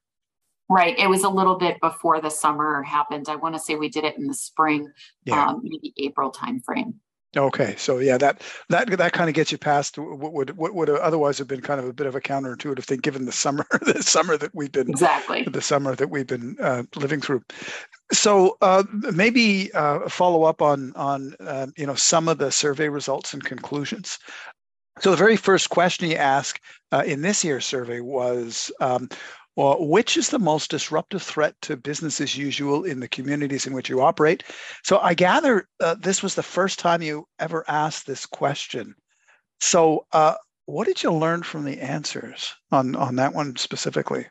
Right. 0.68 0.96
It 0.96 1.08
was 1.08 1.24
a 1.24 1.28
little 1.28 1.58
bit 1.58 1.80
before 1.80 2.20
the 2.20 2.30
summer 2.30 2.84
happened. 2.84 3.28
I 3.28 3.34
want 3.34 3.56
to 3.56 3.60
say 3.60 3.74
we 3.74 3.88
did 3.88 4.04
it 4.04 4.16
in 4.16 4.28
the 4.28 4.34
spring, 4.34 4.88
yeah. 5.24 5.48
um, 5.48 5.62
maybe 5.64 5.92
April 5.98 6.30
timeframe. 6.30 6.94
Okay, 7.36 7.76
so 7.78 7.98
yeah, 7.98 8.18
that 8.18 8.42
that 8.70 8.90
that 8.98 9.12
kind 9.12 9.30
of 9.30 9.34
gets 9.34 9.52
you 9.52 9.58
past 9.58 9.96
what 9.98 10.32
would 10.32 10.56
what 10.56 10.74
would 10.74 10.90
otherwise 10.90 11.38
have 11.38 11.46
been 11.46 11.60
kind 11.60 11.78
of 11.78 11.86
a 11.86 11.92
bit 11.92 12.08
of 12.08 12.16
a 12.16 12.20
counterintuitive 12.20 12.82
thing, 12.82 12.98
given 12.98 13.24
the 13.24 13.30
summer 13.30 13.64
the 13.82 14.02
summer 14.02 14.36
that 14.36 14.52
we've 14.52 14.72
been 14.72 14.90
exactly 14.90 15.44
the 15.44 15.62
summer 15.62 15.94
that 15.94 16.10
we've 16.10 16.26
been 16.26 16.56
uh, 16.60 16.82
living 16.96 17.20
through. 17.20 17.42
So 18.12 18.56
uh, 18.62 18.82
maybe 19.12 19.72
uh, 19.74 20.08
follow 20.08 20.42
up 20.42 20.60
on 20.60 20.92
on 20.96 21.36
uh, 21.38 21.68
you 21.76 21.86
know 21.86 21.94
some 21.94 22.26
of 22.26 22.38
the 22.38 22.50
survey 22.50 22.88
results 22.88 23.32
and 23.32 23.44
conclusions. 23.44 24.18
So 24.98 25.12
the 25.12 25.16
very 25.16 25.36
first 25.36 25.70
question 25.70 26.10
you 26.10 26.16
ask 26.16 26.60
uh, 26.92 27.04
in 27.06 27.22
this 27.22 27.42
year's 27.42 27.64
survey 27.64 28.00
was, 28.00 28.70
um, 28.80 29.08
well, 29.56 29.84
which 29.86 30.16
is 30.16 30.28
the 30.28 30.38
most 30.38 30.70
disruptive 30.70 31.22
threat 31.22 31.54
to 31.62 31.76
business 31.76 32.20
as 32.20 32.36
usual 32.36 32.84
in 32.84 33.00
the 33.00 33.08
communities 33.08 33.66
in 33.66 33.72
which 33.72 33.88
you 33.88 34.00
operate? 34.00 34.44
So 34.84 34.98
I 34.98 35.14
gather 35.14 35.68
uh, 35.80 35.96
this 35.98 36.22
was 36.22 36.34
the 36.34 36.42
first 36.42 36.78
time 36.78 37.02
you 37.02 37.26
ever 37.38 37.64
asked 37.68 38.06
this 38.06 38.26
question. 38.26 38.94
So 39.60 40.06
uh, 40.12 40.34
what 40.66 40.86
did 40.86 41.02
you 41.02 41.12
learn 41.12 41.42
from 41.42 41.64
the 41.64 41.80
answers 41.80 42.54
on, 42.70 42.94
on 42.96 43.16
that 43.16 43.34
one 43.34 43.56
specifically? 43.56 44.26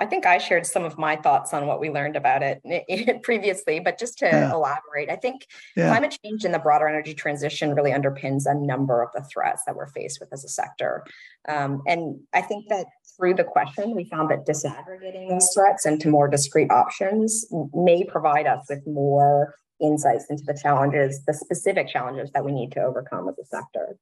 I 0.00 0.06
think 0.06 0.24
I 0.24 0.38
shared 0.38 0.64
some 0.64 0.84
of 0.84 0.96
my 0.96 1.14
thoughts 1.14 1.52
on 1.52 1.66
what 1.66 1.78
we 1.78 1.90
learned 1.90 2.16
about 2.16 2.42
it 2.42 3.22
previously, 3.22 3.80
but 3.80 3.98
just 3.98 4.16
to 4.18 4.26
yeah. 4.26 4.50
elaborate, 4.50 5.10
I 5.10 5.16
think 5.16 5.46
yeah. 5.76 5.88
climate 5.88 6.16
change 6.24 6.46
and 6.46 6.54
the 6.54 6.58
broader 6.58 6.88
energy 6.88 7.12
transition 7.12 7.74
really 7.74 7.90
underpins 7.90 8.46
a 8.46 8.54
number 8.54 9.02
of 9.02 9.10
the 9.14 9.22
threats 9.22 9.62
that 9.66 9.76
we're 9.76 9.88
faced 9.88 10.18
with 10.18 10.32
as 10.32 10.42
a 10.42 10.48
sector. 10.48 11.04
Um, 11.46 11.82
and 11.86 12.18
I 12.32 12.40
think 12.40 12.68
that 12.70 12.86
through 13.14 13.34
the 13.34 13.44
question, 13.44 13.94
we 13.94 14.06
found 14.06 14.30
that 14.30 14.46
disaggregating 14.46 15.28
those 15.28 15.52
threats 15.52 15.84
into 15.84 16.08
more 16.08 16.28
discrete 16.28 16.70
options 16.70 17.44
may 17.74 18.02
provide 18.04 18.46
us 18.46 18.64
with 18.70 18.86
more 18.86 19.54
insights 19.82 20.24
into 20.30 20.44
the 20.44 20.58
challenges, 20.60 21.22
the 21.26 21.34
specific 21.34 21.88
challenges 21.88 22.30
that 22.32 22.44
we 22.44 22.52
need 22.52 22.72
to 22.72 22.80
overcome 22.80 23.28
as 23.28 23.38
a 23.38 23.44
sector. 23.44 23.98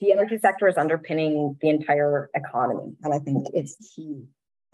The 0.00 0.12
energy 0.12 0.38
sector 0.38 0.68
is 0.68 0.78
underpinning 0.78 1.58
the 1.60 1.68
entire 1.68 2.30
economy, 2.34 2.94
and 3.02 3.12
I 3.12 3.18
think 3.18 3.48
it's 3.52 3.76
key 3.94 4.24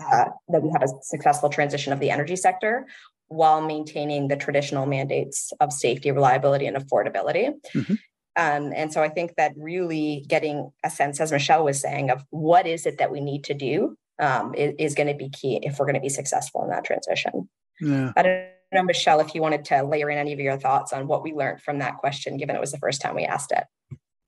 uh, 0.01 0.27
that 0.49 0.63
we 0.63 0.71
have 0.71 0.83
a 0.83 0.89
successful 1.03 1.49
transition 1.49 1.93
of 1.93 2.01
the 2.01 2.11
energy 2.11 2.37
sector 2.37 2.87
while 3.29 3.61
maintaining 3.61 4.29
the 4.29 4.37
traditional 4.37 4.87
mandates 4.87 5.53
of 5.61 5.73
safety, 5.73 6.11
reliability, 6.11 6.67
and 6.67 6.77
affordability. 6.77 7.53
Mm-hmm. 7.75 7.95
Um, 8.37 8.73
and 8.75 8.93
so 8.93 9.03
I 9.03 9.09
think 9.09 9.37
that 9.37 9.53
really 9.57 10.25
getting 10.29 10.71
a 10.85 10.91
sense, 10.91 11.21
as 11.21 11.31
Michelle 11.31 11.65
was 11.65 11.81
saying, 11.81 12.11
of 12.11 12.25
what 12.31 12.67
is 12.67 12.85
it 12.85 12.99
that 12.99 13.13
we 13.13 13.21
need 13.21 13.45
to 13.45 13.55
do 13.55 13.97
um, 14.19 14.55
is, 14.55 14.75
is 14.79 14.95
going 14.95 15.07
to 15.07 15.15
be 15.15 15.29
key 15.29 15.61
if 15.63 15.79
we're 15.79 15.87
going 15.87 15.95
to 15.95 16.01
be 16.01 16.09
successful 16.09 16.63
in 16.65 16.71
that 16.71 16.85
transition. 16.85 17.49
Yeah. 17.81 18.13
I 18.17 18.23
don't 18.23 18.47
know, 18.73 18.83
Michelle, 18.83 19.21
if 19.21 19.35
you 19.35 19.43
wanted 19.43 19.65
to 19.67 19.83
layer 19.85 20.11
in 20.11 20.19
any 20.19 20.33
of 20.33 20.41
your 20.41 20.59
thoughts 20.59 20.93
on 20.93 21.07
what 21.07 21.23
we 21.23 21.33
learned 21.33 21.63
from 21.63 21.79
that 21.79 21.99
question, 21.99 22.37
given 22.37 22.57
it 22.57 22.61
was 22.61 22.73
the 22.73 22.79
first 22.79 23.01
time 23.01 23.15
we 23.15 23.25
asked 23.25 23.53
it. 23.53 23.65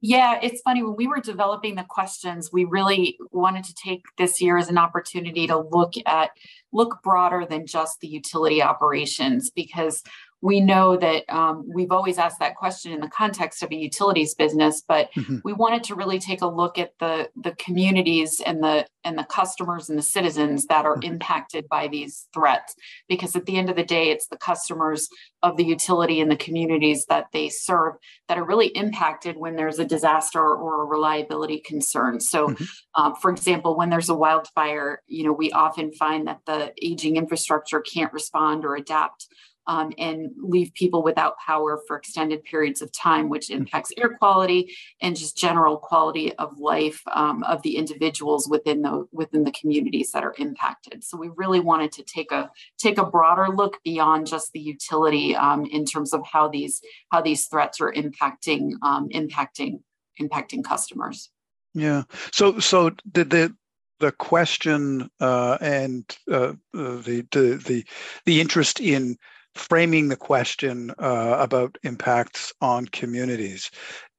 Yeah, 0.03 0.39
it's 0.43 0.61
funny. 0.61 0.83
When 0.83 0.95
we 0.97 1.07
were 1.07 1.21
developing 1.21 1.75
the 1.75 1.85
questions, 1.89 2.51
we 2.53 2.65
really 2.65 3.19
wanted 3.33 3.65
to 3.65 3.75
take 3.75 4.05
this 4.19 4.41
year 4.43 4.59
as 4.59 4.69
an 4.69 4.77
opportunity 4.77 5.47
to 5.47 5.59
look 5.59 5.95
at 6.05 6.31
look 6.73 7.03
broader 7.03 7.47
than 7.49 7.67
just 7.67 8.01
the 8.01 8.07
utility 8.07 8.63
operations 8.63 9.51
because 9.51 10.03
we 10.43 10.61
know 10.61 10.97
that 10.97 11.25
um, 11.29 11.65
we've 11.73 11.91
always 11.91 12.19
asked 12.19 12.39
that 12.41 12.57
question 12.57 12.93
in 12.93 13.01
the 13.01 13.09
context 13.09 13.63
of 13.63 13.71
a 13.71 13.75
utilities 13.75 14.35
business, 14.35 14.83
but 14.87 15.11
mm-hmm. 15.15 15.39
we 15.45 15.53
wanted 15.53 15.83
to 15.85 15.95
really 15.95 16.19
take 16.19 16.43
a 16.43 16.47
look 16.47 16.79
at 16.79 16.93
the 17.01 17.29
the 17.43 17.53
communities 17.53 18.41
and 18.45 18.63
the 18.63 18.87
and 19.03 19.17
the 19.17 19.25
customers 19.25 19.89
and 19.89 19.99
the 19.99 20.03
citizens 20.03 20.67
that 20.67 20.85
are 20.85 20.97
mm-hmm. 20.97 21.15
impacted 21.15 21.67
by 21.69 21.89
these 21.89 22.29
threats. 22.35 22.75
Because 23.09 23.35
at 23.35 23.47
the 23.47 23.57
end 23.57 23.71
of 23.71 23.77
the 23.77 23.85
day, 23.85 24.11
it's 24.11 24.27
the 24.27 24.37
customers 24.37 25.09
of 25.43 25.57
the 25.57 25.65
utility 25.65 26.21
and 26.21 26.31
the 26.31 26.37
communities 26.37 27.07
that 27.07 27.27
they 27.33 27.49
serve 27.49 27.95
that 28.29 28.37
are 28.37 28.45
really 28.45 28.69
impacted 28.69 29.37
when 29.37 29.57
there's 29.57 29.79
a 29.79 29.85
disaster 29.85 30.41
or 30.41 30.83
a 30.83 30.87
reliability 30.87 31.61
concern. 31.61 32.21
So, 32.21 32.49
mm-hmm. 32.49 32.65
um, 33.03 33.15
for 33.15 33.31
example, 33.31 33.77
when 33.77 33.89
there's 33.89 34.11
a 34.11 34.15
wildfire, 34.15 35.03
you 35.07 35.25
know, 35.25 35.33
we 35.33 35.51
often 35.53 35.93
find 35.93 36.27
that 36.27 36.41
the 36.47 36.75
aging 36.83 37.17
infrastructure 37.17 37.81
can't 37.81 38.13
respond 38.13 38.65
or 38.65 38.77
adapt 38.77 39.29
um, 39.67 39.93
and 39.99 40.31
leave 40.39 40.73
people 40.75 41.03
without 41.03 41.39
power 41.39 41.81
for 41.87 41.97
extended 41.97 42.45
periods 42.45 42.83
of 42.83 42.93
time, 42.93 43.29
which 43.29 43.49
mm-hmm. 43.49 43.63
impacts 43.63 43.93
air 43.97 44.17
quality 44.17 44.75
and 45.01 45.17
just 45.17 45.37
general 45.37 45.77
quality 45.77 46.33
of 46.35 46.59
life 46.59 47.03
um, 47.13 47.43
of 47.45 47.63
the 47.63 47.77
individuals 47.77 48.49
within 48.49 48.83
the 48.83 49.07
within 49.13 49.45
the 49.45 49.53
communities 49.53 50.13
that 50.13 50.25
are 50.25 50.35
impacted. 50.39 51.05
So 51.05 51.17
we 51.17 51.31
really 51.37 51.61
wanted 51.61 51.93
to 51.93 52.03
take 52.03 52.33
a 52.33 52.51
take 52.79 52.99
a 52.99 53.05
broader 53.05 53.49
look 53.49 53.83
beyond 53.83 54.27
just 54.27 54.53
the 54.53 54.61
utility 54.61 55.35
um, 55.35 55.67
in 55.67 55.85
terms 55.85 56.13
of 56.13 56.23
how 56.27 56.49
these 56.49 56.81
how 57.11 57.21
these 57.21 57.47
threats 57.47 57.81
are 57.81 57.93
impacting 57.93 58.73
um, 58.83 59.09
impacting 59.11 59.81
impacting 60.21 60.65
customers. 60.65 61.31
Yeah. 61.75 62.05
So 62.33 62.59
so 62.59 62.91
did 63.11 63.31
the 63.31 63.55
the 63.99 64.13
question 64.13 65.11
uh, 65.21 65.59
and 65.61 66.05
uh, 66.31 66.53
the, 66.73 67.27
the 67.33 67.63
the 67.67 67.85
the 68.25 68.41
interest 68.41 68.81
in 68.81 69.17
framing 69.57 70.09
the 70.09 70.17
question 70.17 70.91
uh, 70.99 71.37
about 71.39 71.79
impacts 71.83 72.53
on 72.61 72.87
communities. 72.87 73.71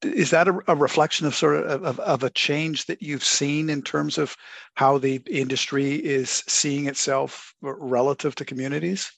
Is 0.03 0.29
that 0.31 0.47
a, 0.47 0.59
a 0.67 0.75
reflection 0.75 1.25
of 1.25 1.35
sort 1.35 1.65
of, 1.65 1.83
of, 1.83 1.99
of, 1.99 2.23
a 2.23 2.29
change 2.29 2.85
that 2.85 3.01
you've 3.01 3.23
seen 3.23 3.69
in 3.69 3.81
terms 3.81 4.17
of 4.17 4.35
how 4.75 4.97
the 4.97 5.21
industry 5.29 5.95
is 5.95 6.43
seeing 6.47 6.87
itself 6.87 7.53
relative 7.61 8.35
to 8.35 8.45
communities? 8.45 9.11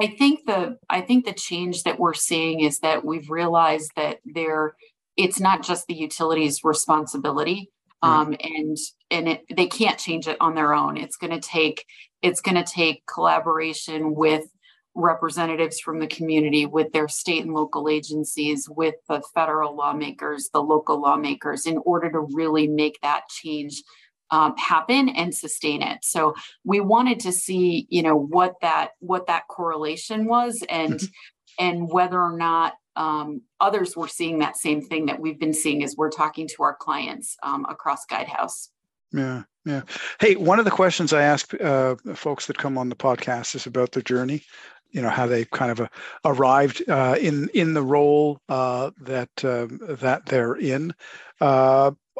I 0.00 0.08
think 0.08 0.40
the 0.46 0.78
I 0.88 1.02
think 1.02 1.24
the 1.24 1.32
change 1.32 1.84
that 1.84 1.98
we're 1.98 2.14
seeing 2.14 2.60
is 2.60 2.80
that 2.80 3.04
we've 3.04 3.30
realized 3.30 3.92
that 3.96 4.18
there 4.24 4.74
it's 5.16 5.38
not 5.38 5.62
just 5.62 5.86
the 5.86 5.94
utilities 5.94 6.64
responsibility 6.64 7.70
um, 8.04 8.36
and 8.42 8.76
and 9.10 9.28
it, 9.28 9.44
they 9.54 9.66
can't 9.66 9.98
change 9.98 10.28
it 10.28 10.36
on 10.38 10.54
their 10.54 10.74
own. 10.74 10.96
It's 10.98 11.16
going 11.16 11.32
to 11.32 11.40
take 11.40 11.86
it's 12.22 12.40
going 12.40 12.56
to 12.56 12.64
take 12.64 13.02
collaboration 13.06 14.14
with 14.14 14.44
representatives 14.94 15.80
from 15.80 15.98
the 15.98 16.06
community 16.06 16.66
with 16.66 16.92
their 16.92 17.08
state 17.08 17.44
and 17.44 17.54
local 17.54 17.88
agencies, 17.88 18.68
with 18.68 18.94
the 19.08 19.22
federal 19.34 19.76
lawmakers, 19.76 20.50
the 20.52 20.62
local 20.62 21.00
lawmakers, 21.00 21.66
in 21.66 21.78
order 21.78 22.10
to 22.10 22.20
really 22.32 22.68
make 22.68 22.98
that 23.02 23.28
change 23.28 23.82
um, 24.30 24.56
happen 24.56 25.08
and 25.08 25.34
sustain 25.34 25.82
it. 25.82 25.98
So 26.02 26.34
we 26.64 26.80
wanted 26.80 27.20
to 27.20 27.32
see, 27.32 27.86
you 27.90 28.02
know, 28.02 28.16
what 28.16 28.54
that 28.62 28.90
what 29.00 29.26
that 29.26 29.48
correlation 29.48 30.26
was, 30.26 30.62
and 30.68 30.94
mm-hmm. 30.94 31.64
and 31.64 31.90
whether 31.90 32.20
or 32.20 32.36
not 32.36 32.74
um, 32.96 33.42
others 33.60 33.96
were 33.96 34.08
seeing 34.08 34.38
that 34.38 34.56
same 34.56 34.80
thing 34.80 35.06
that 35.06 35.20
we've 35.20 35.38
been 35.38 35.54
seeing 35.54 35.82
as 35.82 35.96
we're 35.96 36.10
talking 36.10 36.48
to 36.48 36.62
our 36.62 36.74
clients 36.74 37.36
um, 37.42 37.66
across 37.68 38.06
Guidehouse. 38.06 38.70
Yeah, 39.12 39.42
yeah. 39.64 39.82
Hey, 40.20 40.34
one 40.34 40.58
of 40.58 40.64
the 40.64 40.70
questions 40.70 41.12
I 41.12 41.22
ask 41.22 41.54
uh, 41.60 41.94
folks 42.14 42.46
that 42.46 42.58
come 42.58 42.76
on 42.76 42.88
the 42.88 42.96
podcast 42.96 43.54
is 43.54 43.66
about 43.66 43.92
their 43.92 44.02
journey 44.02 44.42
you 44.94 45.02
know 45.02 45.10
how 45.10 45.26
they 45.26 45.44
kind 45.44 45.72
of 45.72 45.80
uh, 45.80 45.88
arrived 46.24 46.82
uh, 46.88 47.16
in 47.20 47.50
in 47.52 47.74
the 47.74 47.82
role 47.82 48.40
uh, 48.48 48.90
that 49.02 49.44
um, 49.44 49.80
that 49.82 50.26
they're 50.26 50.54
in. 50.54 50.94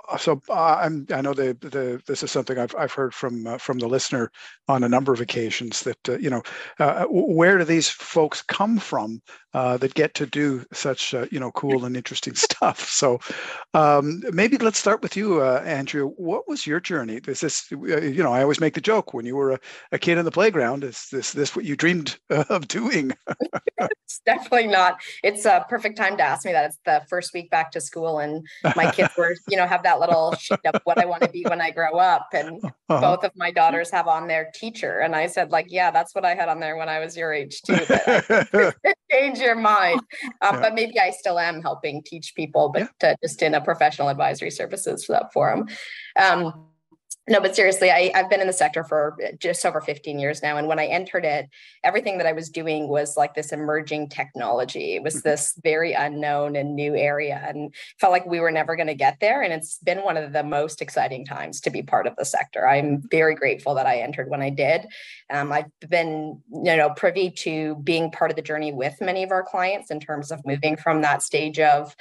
Uh, 0.09 0.17
so 0.17 0.41
uh, 0.49 0.79
I'm, 0.83 1.07
I 1.11 1.21
know 1.21 1.35
the, 1.35 1.57
the, 1.61 2.03
this 2.07 2.23
is 2.23 2.31
something 2.31 2.59
I've, 2.59 2.75
I've 2.77 2.93
heard 2.93 3.15
from 3.15 3.47
uh, 3.47 3.59
from 3.59 3.79
the 3.79 3.87
listener 3.87 4.31
on 4.69 4.83
a 4.83 4.89
number 4.89 5.13
of 5.13 5.21
occasions 5.21 5.83
that 5.83 6.09
uh, 6.09 6.19
you 6.19 6.31
know 6.31 6.43
uh, 6.79 7.05
where 7.09 7.59
do 7.59 7.65
these 7.65 7.89
folks 7.89 8.43
come 8.43 8.79
from 8.79 9.23
uh, 9.53 9.77
that 9.77 9.95
get 9.95 10.15
to 10.15 10.27
do 10.27 10.65
such 10.73 11.15
uh, 11.15 11.27
you 11.31 11.39
know 11.39 11.53
cool 11.53 11.85
and 11.85 11.97
interesting 11.97 12.35
stuff. 12.35 12.89
So 12.89 13.21
um, 13.75 14.23
maybe 14.33 14.59
let's 14.59 14.79
start 14.79 15.03
with 15.03 15.17
you, 15.17 15.43
Andrea. 15.43 16.05
What 16.05 16.49
was 16.49 16.67
your 16.67 16.81
journey? 16.81 17.21
Is 17.27 17.41
this 17.41 17.71
you 17.71 18.23
know 18.23 18.33
I 18.33 18.43
always 18.43 18.61
make 18.61 18.75
the 18.75 18.81
joke 18.81 19.15
when 19.15 19.27
you 19.27 19.37
were 19.37 19.53
a, 19.53 19.61
a 19.93 19.99
kid 19.99 20.19
in 20.19 20.25
the 20.25 20.31
playground. 20.31 20.83
Is 20.83 21.07
this 21.13 21.33
this 21.33 21.55
what 21.55 21.65
you 21.65 21.77
dreamed 21.77 22.19
of 22.31 22.67
doing? 22.67 23.13
it's 23.79 24.21
definitely 24.27 24.67
not. 24.67 25.01
It's 25.23 25.45
a 25.45 25.65
perfect 25.69 25.97
time 25.97 26.17
to 26.17 26.23
ask 26.23 26.45
me 26.45 26.53
that. 26.53 26.67
It's 26.67 26.79
the 26.85 27.03
first 27.09 27.33
week 27.33 27.51
back 27.51 27.71
to 27.73 27.81
school, 27.81 28.19
and 28.19 28.45
my 28.75 28.91
kids 28.91 29.15
were 29.19 29.37
you 29.49 29.57
know 29.57 29.67
have 29.67 29.84
that 29.85 30.00
little 30.00 30.35
sheet 30.38 30.61
of 30.67 30.81
what 30.85 30.99
I 30.99 31.05
want 31.05 31.23
to 31.23 31.29
be 31.29 31.45
when 31.49 31.61
I 31.61 31.71
grow 31.71 31.99
up. 31.99 32.29
And 32.33 32.62
uh-huh. 32.64 33.00
both 33.00 33.25
of 33.25 33.33
my 33.37 33.50
daughters 33.50 33.91
have 33.91 34.09
on 34.09 34.26
their 34.26 34.50
teacher. 34.55 34.99
And 34.99 35.14
I 35.14 35.26
said, 35.26 35.53
like, 35.53 35.67
yeah, 35.69 35.91
that's 35.91 36.14
what 36.14 36.25
I 36.25 36.35
had 36.35 36.49
on 36.49 36.61
there 36.61 36.76
when 36.76 36.88
I 36.88 36.99
was 36.99 37.17
your 37.17 37.33
age 37.33 37.62
too. 37.62 37.79
change 39.11 39.38
your 39.38 39.55
mind. 39.55 40.00
Um, 40.43 40.57
yeah. 40.57 40.61
But 40.61 40.75
maybe 40.75 40.99
I 40.99 41.11
still 41.11 41.38
am 41.38 41.62
helping 41.62 42.03
teach 42.03 42.35
people, 42.35 42.71
but 42.71 42.91
yeah. 43.03 43.14
just 43.23 43.41
in 43.43 43.55
a 43.55 43.61
professional 43.61 44.09
advisory 44.09 44.50
services 44.50 45.05
for 45.05 45.55
them. 45.55 45.67
Um, 46.19 46.67
no, 47.26 47.40
but 47.40 47.57
seriously, 47.57 47.90
I, 47.90 48.11
I've 48.14 48.28
been 48.28 48.43
in 48.43 48.47
the 48.47 48.52
sector 48.52 48.85
for 48.85 49.16
just 49.38 49.64
over 49.64 49.81
15 49.81 50.19
years 50.19 50.43
now. 50.43 50.59
And 50.59 50.69
when 50.69 50.78
I 50.78 50.85
entered 50.85 51.25
it, 51.25 51.49
everything 51.83 52.19
that 52.19 52.26
I 52.26 52.33
was 52.33 52.50
doing 52.50 52.87
was 52.87 53.16
like 53.16 53.35
this 53.35 53.50
emerging 53.50 54.11
technology. 54.11 54.95
It 54.95 55.02
was 55.02 55.16
mm-hmm. 55.16 55.31
this 55.31 55.59
very 55.62 55.95
unknown 55.95 56.54
and 56.54 56.76
new 56.76 56.95
area 56.95 57.43
and 57.47 57.75
felt 57.99 58.12
like 58.12 58.26
we 58.26 58.40
were 58.40 58.50
never 58.50 58.76
going 58.76 58.88
to 58.88 58.95
get 58.95 59.21
there. 59.21 59.40
And 59.40 59.54
it's 59.54 59.78
been 59.78 60.02
one 60.04 60.19
of 60.19 60.35
the 60.35 60.43
most 60.43 60.83
exciting 60.83 61.25
times 61.25 61.62
to 61.62 61.71
be 61.71 61.83
part 61.83 62.07
of 62.07 62.14
the 62.16 62.26
sector. 62.26 62.69
I'm 62.69 63.02
very 63.11 63.35
grateful 63.35 63.75
that 63.76 63.87
I 63.87 64.00
entered 64.00 64.28
when 64.28 64.43
I 64.43 64.50
did. 64.50 64.87
Um, 65.31 65.50
I've 65.50 65.71
been, 65.88 66.43
you 66.50 66.76
know, 66.76 66.90
privy 66.90 67.31
to 67.31 67.76
being 67.76 68.11
part 68.11 68.33
of 68.33 68.37
the 68.37 68.43
journey 68.43 68.71
with 68.71 69.00
many 69.00 69.23
of 69.23 69.31
our 69.31 69.43
clients 69.43 69.90
in 69.90 69.99
terms 69.99 70.31
of 70.31 70.45
moving 70.45 70.76
from 70.76 71.00
that 71.00 71.23
stage 71.23 71.59
of 71.59 71.97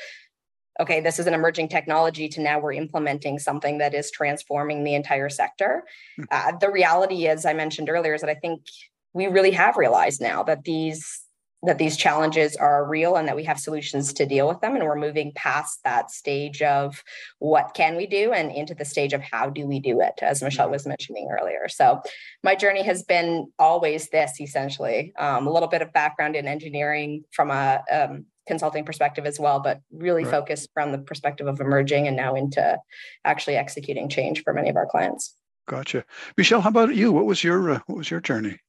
okay, 0.79 1.01
this 1.01 1.19
is 1.19 1.27
an 1.27 1.33
emerging 1.33 1.69
technology 1.69 2.27
to 2.29 2.41
now 2.41 2.59
we're 2.59 2.73
implementing 2.73 3.39
something 3.39 3.77
that 3.77 3.93
is 3.93 4.11
transforming 4.11 4.83
the 4.83 4.95
entire 4.95 5.29
sector. 5.29 5.83
Hmm. 6.17 6.23
Uh, 6.31 6.51
the 6.59 6.71
reality 6.71 7.27
is, 7.27 7.45
I 7.45 7.53
mentioned 7.53 7.89
earlier, 7.89 8.13
is 8.13 8.21
that 8.21 8.29
I 8.29 8.35
think 8.35 8.61
we 9.13 9.27
really 9.27 9.51
have 9.51 9.77
realized 9.77 10.21
now 10.21 10.43
that 10.43 10.63
these 10.63 11.19
that 11.65 11.77
these 11.77 11.95
challenges 11.95 12.57
are 12.57 12.85
real 12.85 13.15
and 13.15 13.25
that 13.25 13.37
we 13.37 13.43
have 13.45 13.57
solutions 13.57 14.11
to 14.11 14.25
deal 14.25 14.49
with 14.49 14.59
them 14.59 14.75
and 14.75 14.83
we're 14.83 14.97
moving 14.97 15.31
past 15.33 15.79
that 15.85 16.11
stage 16.11 16.61
of 16.61 17.01
what 17.39 17.73
can 17.73 17.95
we 17.95 18.05
do 18.05 18.33
and 18.33 18.51
into 18.51 18.75
the 18.75 18.83
stage 18.83 19.13
of 19.13 19.21
how 19.21 19.49
do 19.49 19.65
we 19.65 19.79
do 19.79 20.01
it 20.01 20.13
as 20.21 20.43
michelle 20.43 20.67
hmm. 20.67 20.73
was 20.73 20.85
mentioning 20.85 21.29
earlier 21.31 21.69
so 21.69 22.01
my 22.43 22.53
journey 22.53 22.83
has 22.83 23.03
been 23.03 23.47
always 23.57 24.09
this 24.09 24.41
essentially 24.41 25.13
um, 25.17 25.47
a 25.47 25.51
little 25.51 25.69
bit 25.69 25.81
of 25.81 25.93
background 25.93 26.35
in 26.35 26.47
engineering 26.47 27.23
from 27.31 27.49
a 27.49 27.81
um, 27.89 28.25
consulting 28.47 28.85
perspective 28.85 29.25
as 29.25 29.39
well, 29.39 29.59
but 29.59 29.81
really 29.91 30.23
right. 30.23 30.31
focused 30.31 30.69
from 30.73 30.91
the 30.91 30.97
perspective 30.97 31.47
of 31.47 31.59
emerging 31.59 32.07
and 32.07 32.17
now 32.17 32.35
into 32.35 32.77
actually 33.25 33.55
executing 33.55 34.09
change 34.09 34.43
for 34.43 34.53
many 34.53 34.69
of 34.69 34.75
our 34.75 34.85
clients. 34.85 35.35
Gotcha, 35.67 36.03
Michelle. 36.37 36.61
How 36.61 36.69
about 36.69 36.95
you? 36.95 37.11
What 37.11 37.25
was 37.25 37.43
your 37.43 37.71
uh, 37.71 37.79
what 37.85 37.97
was 37.97 38.11
your 38.11 38.19
journey? 38.19 38.59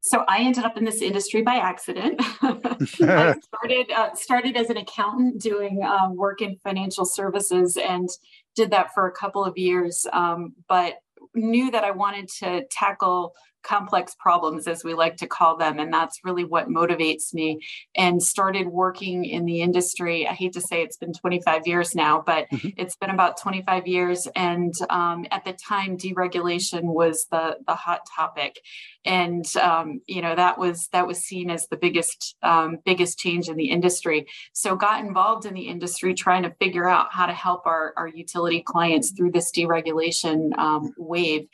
So 0.00 0.24
I 0.28 0.38
ended 0.38 0.64
up 0.64 0.76
in 0.76 0.84
this 0.84 1.02
industry 1.02 1.42
by 1.42 1.56
accident. 1.56 2.16
I 2.42 2.78
started 3.40 3.90
uh, 3.90 4.14
started 4.14 4.56
as 4.56 4.70
an 4.70 4.76
accountant 4.76 5.40
doing 5.40 5.82
uh, 5.82 6.10
work 6.10 6.40
in 6.40 6.56
financial 6.62 7.04
services 7.04 7.76
and 7.76 8.08
did 8.54 8.70
that 8.70 8.94
for 8.94 9.08
a 9.08 9.12
couple 9.12 9.44
of 9.44 9.58
years, 9.58 10.06
um, 10.12 10.54
but 10.68 10.94
knew 11.34 11.70
that 11.70 11.84
I 11.84 11.90
wanted 11.90 12.28
to 12.40 12.64
tackle 12.70 13.34
complex 13.62 14.14
problems, 14.18 14.66
as 14.66 14.84
we 14.84 14.94
like 14.94 15.16
to 15.16 15.26
call 15.26 15.56
them. 15.56 15.78
And 15.78 15.92
that's 15.92 16.20
really 16.24 16.44
what 16.44 16.68
motivates 16.68 17.34
me. 17.34 17.60
And 17.94 18.22
started 18.22 18.68
working 18.68 19.24
in 19.24 19.44
the 19.44 19.60
industry. 19.60 20.26
I 20.26 20.32
hate 20.32 20.52
to 20.54 20.60
say 20.60 20.82
it's 20.82 20.96
been 20.96 21.12
25 21.12 21.66
years 21.66 21.94
now, 21.94 22.22
but 22.24 22.48
mm-hmm. 22.50 22.68
it's 22.76 22.96
been 22.96 23.10
about 23.10 23.40
25 23.40 23.86
years. 23.86 24.28
And 24.34 24.74
um, 24.90 25.26
at 25.30 25.44
the 25.44 25.52
time, 25.52 25.96
deregulation 25.96 26.84
was 26.84 27.26
the, 27.30 27.58
the 27.66 27.74
hot 27.74 28.00
topic. 28.16 28.60
And 29.04 29.44
um, 29.56 30.00
you 30.06 30.20
know 30.22 30.34
that 30.34 30.58
was 30.58 30.88
that 30.88 31.06
was 31.06 31.18
seen 31.18 31.50
as 31.50 31.66
the 31.68 31.76
biggest 31.76 32.36
um, 32.42 32.78
biggest 32.84 33.18
change 33.18 33.48
in 33.48 33.56
the 33.56 33.70
industry. 33.70 34.26
So 34.52 34.76
got 34.76 35.04
involved 35.04 35.46
in 35.46 35.54
the 35.54 35.68
industry 35.68 36.14
trying 36.14 36.42
to 36.42 36.54
figure 36.60 36.88
out 36.88 37.12
how 37.12 37.26
to 37.26 37.32
help 37.32 37.66
our, 37.66 37.94
our 37.96 38.08
utility 38.08 38.62
clients 38.62 39.12
through 39.12 39.32
this 39.32 39.50
deregulation 39.52 40.56
um, 40.58 40.92
wave 40.98 41.48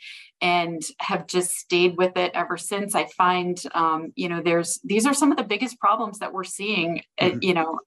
and 0.45 0.83
have 0.99 1.25
just 1.25 1.55
stayed 1.55 1.97
with 1.97 2.15
it 2.17 2.31
ever 2.35 2.55
since. 2.55 2.93
I 2.93 3.07
find, 3.07 3.59
um, 3.73 4.13
you 4.15 4.29
know, 4.29 4.43
there's 4.43 4.79
these 4.83 5.07
are 5.07 5.13
some 5.13 5.31
of 5.31 5.37
the 5.37 5.43
biggest 5.43 5.79
problems 5.79 6.19
that 6.19 6.33
we're 6.33 6.43
seeing, 6.43 7.01
eh, 7.17 7.29
mm-hmm. 7.29 7.39
you 7.41 7.53
know, 7.55 7.79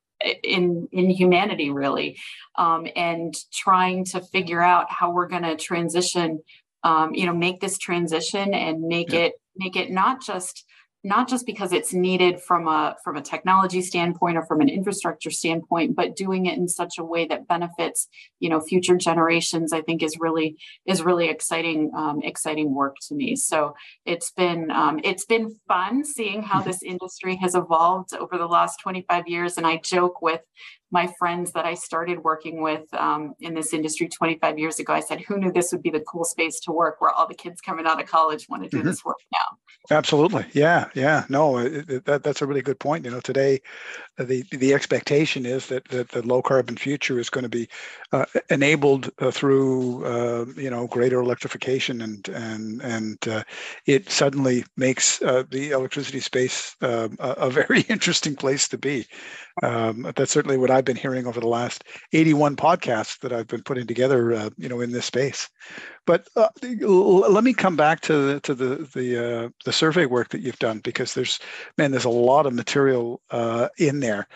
in 0.43 0.89
in 0.91 1.09
humanity 1.09 1.71
really, 1.71 2.19
um, 2.57 2.89
and 2.97 3.33
trying 3.53 4.05
to 4.07 4.21
figure 4.21 4.61
out 4.61 4.91
how 4.91 5.13
we're 5.13 5.29
going 5.29 5.45
to 5.45 5.55
transition, 5.55 6.41
um, 6.83 7.15
you 7.15 7.27
know, 7.27 7.35
make 7.35 7.61
this 7.61 7.79
transition 7.79 8.53
and 8.53 8.83
make 8.83 9.13
yeah. 9.13 9.27
it 9.27 9.33
make 9.57 9.77
it 9.77 9.93
not 9.93 10.21
just 10.21 10.65
not 11.09 11.27
just 11.27 11.47
because 11.47 11.73
it's 11.73 11.95
needed 11.95 12.41
from 12.41 12.69
a 12.69 12.95
from 13.03 13.17
a 13.17 13.23
technology 13.23 13.81
standpoint 13.81 14.37
or 14.37 14.45
from 14.45 14.61
an 14.61 14.69
infrastructure 14.69 15.31
standpoint 15.31 15.97
but 15.97 16.15
doing 16.15 16.47
it 16.47 16.59
in 16.59 16.69
such 16.69 16.99
a 16.99 17.05
way 17.05 17.27
that 17.27 17.49
benefits 17.49 18.09
you 18.41 18.49
know 18.49 18.61
future 18.61 18.97
generations 18.97 19.73
i 19.73 19.81
think 19.81 20.03
is 20.03 20.19
really 20.21 20.57
is 20.87 21.03
really 21.03 21.29
exciting 21.29 21.91
um, 21.97 22.21
exciting 22.23 22.75
work 22.75 22.97
to 23.01 23.15
me 23.15 23.35
so 23.35 23.75
it's 24.05 24.31
been 24.33 24.71
um, 24.71 25.01
it's 25.03 25.25
been 25.25 25.57
fun 25.67 26.05
seeing 26.05 26.43
how 26.43 26.61
mm-hmm. 26.61 26.69
this 26.69 26.83
industry 26.83 27.37
has 27.37 27.55
evolved 27.55 28.15
over 28.15 28.37
the 28.37 28.47
last 28.47 28.79
25 28.81 29.27
years 29.27 29.57
and 29.57 29.67
i 29.67 29.77
joke 29.79 30.21
with 30.21 30.43
my 30.91 31.13
friends 31.19 31.53
that 31.53 31.67
I 31.67 31.75
started 31.75 32.23
working 32.25 32.63
with 32.63 32.93
um, 32.95 33.35
in 33.41 33.55
this 33.55 33.75
industry 33.75 34.09
25 34.09 34.59
years 34.59 34.79
ago, 34.79 34.95
I 34.95 35.01
said, 35.01 35.21
who 35.21 35.39
knew 35.39 35.53
this 35.53 35.71
would 35.73 35.83
be 35.83 35.91
the 35.91 36.01
cool 36.01 36.25
space 36.25 36.61
to 36.61 36.73
work 36.73 37.01
where 37.01 37.11
all 37.11 37.27
the 37.27 37.35
kids 37.35 37.61
coming 37.61 37.87
out 37.87 38.01
of 38.01 38.09
college 38.09 38.49
want 38.49 38.63
to 38.63 38.69
do 38.69 38.79
mm-hmm. 38.79 38.87
this 38.87 39.05
work 39.05 39.19
now? 39.33 39.59
Absolutely. 39.91 40.45
Yeah. 40.53 40.89
Yeah. 40.95 41.25
No, 41.29 41.59
it, 41.59 41.89
it, 41.89 42.05
that, 42.07 42.23
that's 42.23 42.43
a 42.43 42.47
really 42.47 42.63
good 42.63 42.79
point. 42.79 43.05
You 43.05 43.11
know, 43.11 43.21
today, 43.21 43.61
uh, 44.19 44.25
the, 44.25 44.45
the 44.51 44.75
expectation 44.75 45.47
is 45.47 45.67
that, 45.69 45.89
that 45.89 46.11
the 46.11 46.27
low 46.27 46.43
carbon 46.43 46.77
future 46.77 47.19
is 47.19 47.31
going 47.31 47.45
to 47.45 47.49
be 47.49 47.69
uh, 48.13 48.27
enabled 48.51 49.11
uh, 49.19 49.31
through, 49.31 50.05
uh, 50.05 50.47
you 50.57 50.71
know, 50.71 50.87
greater 50.87 51.21
electrification 51.21 52.01
and, 52.03 52.29
and, 52.29 52.83
and 52.83 53.29
uh, 53.29 53.43
it 53.87 54.11
suddenly 54.11 54.65
makes 54.77 55.23
uh, 55.23 55.45
the 55.51 55.71
electricity 55.71 56.21
space 56.21 56.77
a, 56.81 57.11
a 57.19 57.51
very 57.69 57.83
interesting 57.83 58.37
place 58.37 58.69
to 58.69 58.79
be. 58.79 59.07
Um, 59.63 60.13
that's 60.15 60.31
certainly 60.31 60.57
what 60.57 60.71
I've 60.79 60.85
been 60.85 60.97
hearing 60.97 61.27
over 61.27 61.41
the 61.41 61.49
last 61.49 61.83
81 62.13 62.55
podcasts 62.55 63.19
that 63.21 63.33
I've 63.33 63.49
been 63.49 63.65
putting 63.65 63.89
together, 63.89 64.33
uh, 64.33 64.51
you 64.57 64.69
know, 64.69 64.81
in 64.81 64.93
this 64.93 65.07
space. 65.07 65.49
But 66.07 66.29
uh, 66.37 66.49
let 66.63 67.43
me 67.43 67.53
come 67.53 67.77
back 67.77 68.01
to 68.03 68.13
the 68.15 68.41
to 68.41 68.55
the 68.55 68.89
the 68.95 69.45
uh, 69.45 69.49
the 69.65 69.73
survey 69.73 70.07
work 70.07 70.29
that 70.31 70.41
you've 70.41 70.59
done 70.59 70.79
because 70.79 71.15
there's 71.15 71.41
man, 71.77 71.91
there's 71.91 72.05
a 72.05 72.09
lot 72.09 72.47
of 72.47 72.55
material 72.55 73.21
uh, 73.31 73.69
in 73.77 74.01
there. 74.01 74.29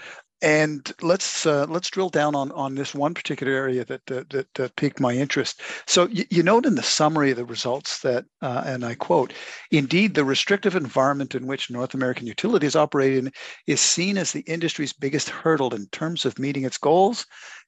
And 0.42 0.92
let's 1.00 1.46
uh, 1.46 1.66
let's 1.68 1.88
drill 1.88 2.08
down 2.08 2.34
on 2.34 2.50
on 2.50 2.74
this 2.74 2.94
one 2.94 3.14
particular 3.14 3.52
area 3.52 3.84
that 3.84 4.04
that, 4.06 4.28
that, 4.30 4.52
that 4.54 4.74
piqued 4.74 4.98
my 4.98 5.12
interest. 5.12 5.62
So 5.86 6.08
you, 6.08 6.24
you, 6.30 6.42
note 6.42 6.66
in 6.66 6.74
the 6.74 6.82
summary 6.82 7.30
of 7.30 7.36
the 7.36 7.44
results 7.44 8.00
that, 8.00 8.24
uh, 8.42 8.64
and 8.66 8.84
I 8.84 8.96
quote, 8.96 9.32
"Indeed, 9.70 10.14
the 10.14 10.24
restrictive 10.24 10.74
environment 10.74 11.36
in 11.36 11.46
which 11.46 11.70
North 11.70 11.94
American 11.94 12.26
utilities 12.26 12.74
operate 12.74 13.16
in 13.16 13.32
is 13.68 13.80
seen 13.80 14.18
as 14.18 14.32
the 14.32 14.40
industry's 14.40 14.92
biggest 14.92 15.28
hurdle 15.28 15.72
in 15.74 15.86
terms 15.86 16.24
of 16.24 16.40
meeting 16.40 16.64
its 16.64 16.76
goals 16.76 17.24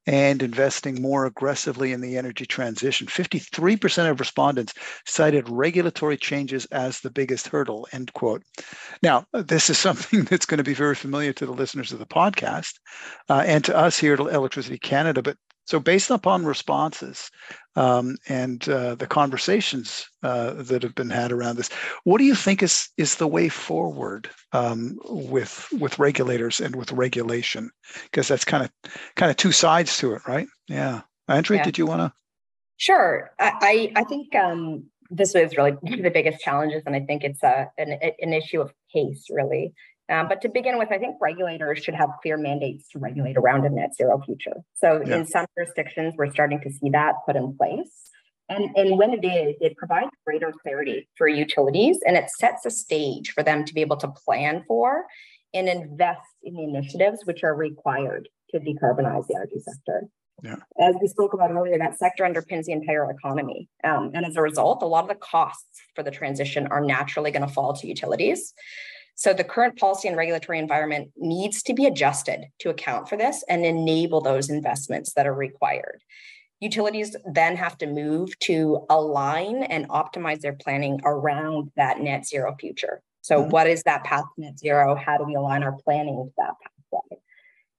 and 0.07 0.43
investing 0.43 1.01
more 1.01 1.27
aggressively 1.27 1.93
in 1.93 2.01
the 2.01 2.17
energy 2.17 2.47
transition. 2.47 3.07
53% 3.07 4.11
of 4.11 4.21
respondents 4.21 4.75
cited 5.07 5.49
regulatory 5.49 6.17
changes 6.17 6.67
as 6.67 7.01
the 7.01 7.11
biggest 7.11 7.49
hurdle, 7.49 7.89
end 7.93 8.13
quote. 8.13 8.43
Now, 9.03 9.27
this 9.33 9.71
is 9.71 9.79
something 9.85 10.25
that's 10.25 10.47
going 10.47 10.59
to 10.59 10.65
be 10.65 10.75
very 10.75 10.95
familiar 10.95 11.33
to 11.35 11.47
the 11.47 11.53
listeners 11.53 11.93
of 11.93 11.99
the 11.99 12.07
podcast 12.07 12.75
uh, 13.29 13.43
and 13.47 13.65
to 13.65 13.77
us 13.77 13.99
here 13.99 14.15
at 14.15 14.21
Electricity 14.21 14.79
Canada, 14.79 15.23
but 15.23 15.37
so, 15.67 15.81
based 15.81 16.11
upon 16.11 16.45
responses 16.45 17.31
um, 17.75 18.17
and 18.29 18.69
uh, 18.69 18.95
the 18.97 19.07
conversations 19.07 20.07
uh, 20.23 20.55
that 20.55 20.83
have 20.83 20.95
been 20.95 21.11
had 21.11 21.33
around 21.33 21.57
this, 21.57 21.71
what 22.05 22.19
do 22.19 22.25
you 22.25 22.35
think 22.35 22.63
is 22.63 22.89
is 22.99 23.17
the 23.17 23.27
way 23.27 23.49
forward 23.49 24.29
um, 24.53 24.99
with 25.05 25.67
with 25.81 25.99
regulators 25.99 26.61
and 26.61 26.77
with 26.77 26.93
regulation? 26.93 27.71
Because 28.05 28.29
that's 28.29 28.45
kind 28.45 28.65
of 28.65 28.93
kind 29.17 29.31
of 29.31 29.37
two 29.37 29.53
sides 29.53 29.97
to 29.99 30.13
it, 30.13 30.23
right? 30.29 30.47
Yeah, 30.69 31.03
Andrea, 31.29 31.61
yeah. 31.61 31.65
did 31.65 31.79
you 31.79 31.87
want 31.87 32.01
to? 32.01 32.13
Sure, 32.77 33.31
I 33.39 33.91
I 33.97 34.05
think 34.05 34.35
um, 34.35 34.85
this 35.11 35.33
was 35.33 35.57
really 35.57 35.73
one 35.81 35.95
of 35.95 36.03
the 36.03 36.11
biggest 36.11 36.43
challenges, 36.43 36.83
and 36.85 36.95
I 36.95 37.01
think 37.01 37.25
it's 37.25 37.43
a 37.43 37.71
an, 37.79 37.99
an 38.21 38.33
issue 38.35 38.61
of 38.61 38.73
pace, 38.93 39.27
really. 39.31 39.73
Um, 40.11 40.29
but 40.29 40.43
to 40.43 40.49
begin 40.49 40.79
with, 40.79 40.93
I 40.93 40.99
think 40.99 41.17
regulators 41.21 41.83
should 41.83 41.95
have 41.95 42.11
clear 42.21 42.37
mandates 42.37 42.89
to 42.91 42.99
regulate 42.99 43.37
around 43.37 43.65
a 43.65 43.71
net 43.71 43.95
zero 43.95 44.21
future. 44.25 44.57
So 44.75 45.03
yeah. 45.05 45.17
in 45.17 45.27
some 45.27 45.47
jurisdictions, 45.57 46.15
we're 46.17 46.31
starting 46.31 46.61
to 46.61 46.71
see 46.71 46.91
that 46.91 47.15
put 47.27 47.37
in 47.37 47.57
place. 47.57 48.11
And, 48.51 48.77
and 48.77 48.99
when 48.99 49.15
it 49.15 49.25
is, 49.25 49.57
it 49.61 49.77
provides 49.77 50.11
greater 50.27 50.53
clarity 50.63 51.09
for 51.17 51.27
utilities 51.27 51.99
and 52.07 52.17
it 52.17 52.29
sets 52.29 52.67
a 52.67 52.71
stage 52.71 53.31
for 53.31 53.43
them 53.43 53.65
to 53.65 53.73
be 53.73 53.81
able 53.81 53.97
to 53.97 54.09
plan 54.09 54.65
for 54.69 55.07
and 55.55 55.69
invest 55.69 56.21
in 56.43 56.55
the 56.55 56.65
initiatives 56.65 57.21
which 57.25 57.43
are 57.43 57.55
required 57.55 58.29
to 58.51 58.59
decarbonize 58.59 59.27
the 59.29 59.37
energy 59.37 59.61
sector. 59.61 60.09
Yeah. 60.43 60.57
As 60.79 60.95
we 61.01 61.09
spoke 61.09 61.33
about 61.33 61.53
earlier, 61.53 61.79
that 61.79 61.99
sector 61.99 62.25
underpins 62.25 62.65
the 62.65 62.73
entire 62.73 63.11
economy. 63.11 63.69
Um, 63.83 64.11
and 64.15 64.27
as 64.27 64.37
a 64.37 64.43
result, 64.43 64.83
a 64.83 64.87
lot 64.87 65.05
of 65.05 65.09
the 65.09 65.15
costs 65.15 65.81
for 65.95 66.03
the 66.03 66.11
transition 66.11 66.67
are 66.67 66.83
naturally 66.83 67.31
going 67.31 67.47
to 67.47 67.53
fall 67.53 67.73
to 67.73 67.87
utilities. 67.87 68.53
So 69.15 69.33
the 69.33 69.45
current 69.45 69.79
policy 69.79 70.09
and 70.09 70.17
regulatory 70.17 70.59
environment 70.59 71.11
needs 71.17 71.63
to 71.65 71.75
be 71.75 71.87
adjusted 71.87 72.47
to 72.61 72.71
account 72.71 73.09
for 73.09 73.17
this 73.17 73.45
and 73.49 73.65
enable 73.65 74.21
those 74.21 74.51
investments 74.51 75.13
that 75.15 75.27
are 75.27 75.35
required. 75.35 76.03
Utilities 76.61 77.17
then 77.25 77.57
have 77.57 77.79
to 77.79 77.87
move 77.87 78.39
to 78.41 78.87
align 78.91 79.65
and 79.65 79.89
optimize 79.89 80.41
their 80.41 80.55
planning 80.55 81.01
around 81.05 81.71
that 81.77 82.01
net 82.01 82.27
zero 82.27 82.55
future. 82.59 83.03
So, 83.21 83.41
mm-hmm. 83.41 83.51
what 83.51 83.67
is 83.67 83.83
that 83.85 84.05
path 84.05 84.25
to 84.35 84.41
net 84.41 84.59
zero? 84.59 84.95
How 84.95 85.19
do 85.19 85.25
we 85.25 85.35
align 85.35 85.63
our 85.63 85.77
planning 85.85 86.17
to 86.17 86.33
that 86.37 86.55
pathway? 86.63 86.74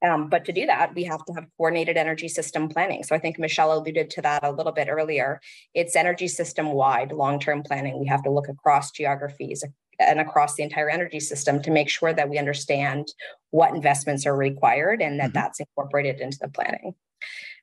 Um, 0.03 0.29
but 0.29 0.45
to 0.45 0.51
do 0.51 0.65
that, 0.65 0.93
we 0.93 1.03
have 1.05 1.23
to 1.25 1.33
have 1.33 1.45
coordinated 1.57 1.97
energy 1.97 2.27
system 2.27 2.67
planning. 2.67 3.03
So 3.03 3.15
I 3.15 3.19
think 3.19 3.39
Michelle 3.39 3.77
alluded 3.77 4.09
to 4.11 4.21
that 4.21 4.43
a 4.43 4.51
little 4.51 4.71
bit 4.71 4.87
earlier. 4.89 5.39
It's 5.73 5.95
energy 5.95 6.27
system 6.27 6.73
wide 6.73 7.11
long 7.11 7.39
term 7.39 7.63
planning. 7.63 7.99
We 7.99 8.07
have 8.07 8.23
to 8.23 8.31
look 8.31 8.49
across 8.49 8.91
geographies 8.91 9.63
and 9.99 10.19
across 10.19 10.55
the 10.55 10.63
entire 10.63 10.89
energy 10.89 11.19
system 11.19 11.61
to 11.61 11.71
make 11.71 11.89
sure 11.89 12.13
that 12.13 12.29
we 12.29 12.37
understand 12.37 13.07
what 13.51 13.73
investments 13.73 14.25
are 14.25 14.35
required 14.35 15.01
and 15.01 15.19
that 15.19 15.27
mm-hmm. 15.27 15.33
that's 15.33 15.59
incorporated 15.59 16.19
into 16.19 16.37
the 16.41 16.49
planning. 16.49 16.93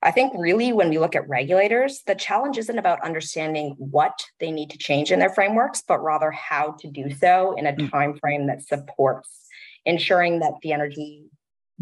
I 0.02 0.10
think 0.10 0.32
really 0.36 0.72
when 0.72 0.88
we 0.88 0.98
look 0.98 1.14
at 1.14 1.28
regulators, 1.28 2.02
the 2.06 2.16
challenge 2.16 2.58
isn't 2.58 2.78
about 2.78 3.04
understanding 3.04 3.76
what 3.78 4.24
they 4.40 4.50
need 4.50 4.70
to 4.70 4.78
change 4.78 5.12
in 5.12 5.20
their 5.20 5.30
frameworks, 5.30 5.82
but 5.86 6.02
rather 6.02 6.32
how 6.32 6.72
to 6.80 6.88
do 6.88 7.14
so 7.14 7.54
in 7.56 7.66
a 7.66 7.72
mm-hmm. 7.72 7.88
time 7.88 8.18
frame 8.18 8.46
that 8.48 8.66
supports 8.66 9.46
ensuring 9.84 10.40
that 10.40 10.54
the 10.62 10.72
energy 10.72 11.24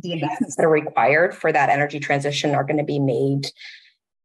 the 0.03 0.13
investments 0.13 0.57
that 0.57 0.65
are 0.65 0.71
required 0.71 1.35
for 1.35 1.53
that 1.53 1.69
energy 1.69 2.01
transition 2.01 2.55
are 2.55 2.65
going 2.65 2.79
to 2.79 2.85
be 2.85 2.99
made 2.99 3.51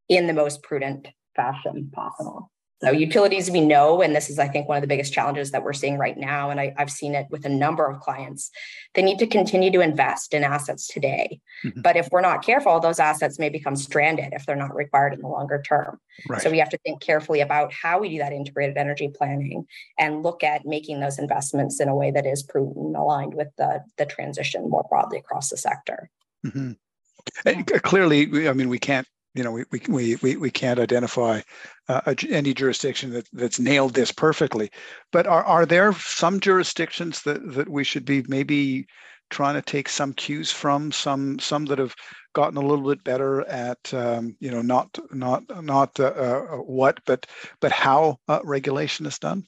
in 0.10 0.28
the 0.28 0.34
most 0.34 0.64
prudent 0.64 1.08
fashion 1.36 1.92
possible. 1.94 2.52
So 2.84 2.92
utilities 2.92 3.50
we 3.50 3.62
know, 3.62 4.02
and 4.02 4.14
this 4.14 4.30
is, 4.30 4.38
I 4.38 4.50
think, 4.50 4.68
one 4.68 4.78
of 4.78 4.82
the 4.82 4.88
biggest 4.88 5.14
challenges 5.14 5.52
that 5.52 5.64
we're 5.64 5.72
seeing 5.72 5.98
right 5.98 6.18
now, 6.18 6.50
and 6.50 6.60
I, 6.60 6.74
have 6.78 6.92
seen 6.92 7.16
it 7.16 7.26
with 7.30 7.46
a 7.46 7.50
number 7.50 7.86
of 7.90 8.02
clients, 8.02 8.52
they 8.96 9.02
need 9.02 9.18
to 9.20 9.28
continue 9.28 9.72
to 9.72 9.80
invest 9.80 10.34
in 10.34 10.44
assets 10.44 10.88
today. 10.88 11.40
Mm-hmm. 11.64 11.82
But 11.82 11.96
if 11.96 12.10
we're 12.12 12.22
not 12.22 12.44
careful, 12.44 12.82
those 12.82 13.00
assets 13.00 13.40
may 13.40 13.48
become 13.48 13.78
stranded 13.78 14.34
if 14.34 14.46
they're 14.46 14.58
not 14.58 14.76
required 14.76 15.14
in 15.14 15.22
the 15.22 15.28
longer 15.28 15.64
term. 15.66 16.00
Right. 16.28 16.42
So 16.42 16.52
we 16.52 16.60
have 16.60 16.70
to 16.70 16.78
think 16.80 17.02
carefully 17.02 17.40
about 17.40 17.72
how 17.72 18.00
we 18.00 18.10
do 18.10 18.18
that 18.18 18.34
integrated 18.34 18.76
energy 18.76 19.08
planning 19.08 19.66
and 19.98 20.22
look 20.22 20.44
at 20.44 20.66
making 20.66 21.00
those 21.00 21.18
investments 21.18 21.80
in 21.80 21.88
a 21.88 21.96
way 21.96 22.12
that 22.12 22.26
is 22.26 22.44
prudent 22.44 22.76
and 22.76 22.96
aligned 22.98 23.36
with 23.36 23.50
the, 23.58 23.84
the 23.98 24.06
transition 24.06 24.70
more 24.70 24.86
broadly 24.90 25.18
across 25.18 25.50
the 25.50 25.58
sector. 25.58 26.10
Mm-hmm. 26.46 27.62
clearly, 27.84 28.50
I 28.50 28.54
mean, 28.54 28.68
we 28.68 28.80
can't 28.80 29.08
you 29.36 29.43
know, 29.43 29.52
we 29.52 29.65
we 29.89 30.15
we 30.15 30.38
we 30.38 30.50
can't 30.50 30.80
identify 30.80 31.41
uh, 31.89 32.15
any 32.30 32.54
jurisdiction 32.54 33.12
that 33.12 33.28
that's 33.34 33.60
nailed 33.60 33.93
this 33.93 34.12
perfectly. 34.12 34.71
But 35.12 35.28
are 35.28 35.43
are 35.43 35.65
there 35.65 35.93
some 35.93 36.39
jurisdictions 36.39 37.21
that 37.24 37.54
that 37.54 37.69
we 37.69 37.84
should 37.84 38.06
be 38.06 38.24
maybe 38.28 38.88
trying 39.30 39.56
to 39.56 39.62
take 39.62 39.89
some 39.89 40.13
cues 40.13 40.52
from 40.52 40.91
some 40.91 41.38
some 41.39 41.65
that 41.65 41.80
have 41.80 41.95
gotten 42.34 42.58
a 42.58 42.65
little 42.65 42.88
bit 42.88 43.04
better 43.04 43.45
at 43.48 43.93
um, 43.93 44.36
you 44.39 44.52
know 44.52 44.62
not 44.62 44.98
not 45.12 45.43
not 45.63 46.00
uh, 46.00 46.06
uh, 46.06 46.41
what 46.58 47.00
but 47.06 47.26
but 47.60 47.71
how 47.71 48.17
uh, 48.30 48.39
regulation 48.43 49.06
is 49.06 49.19
done 49.19 49.43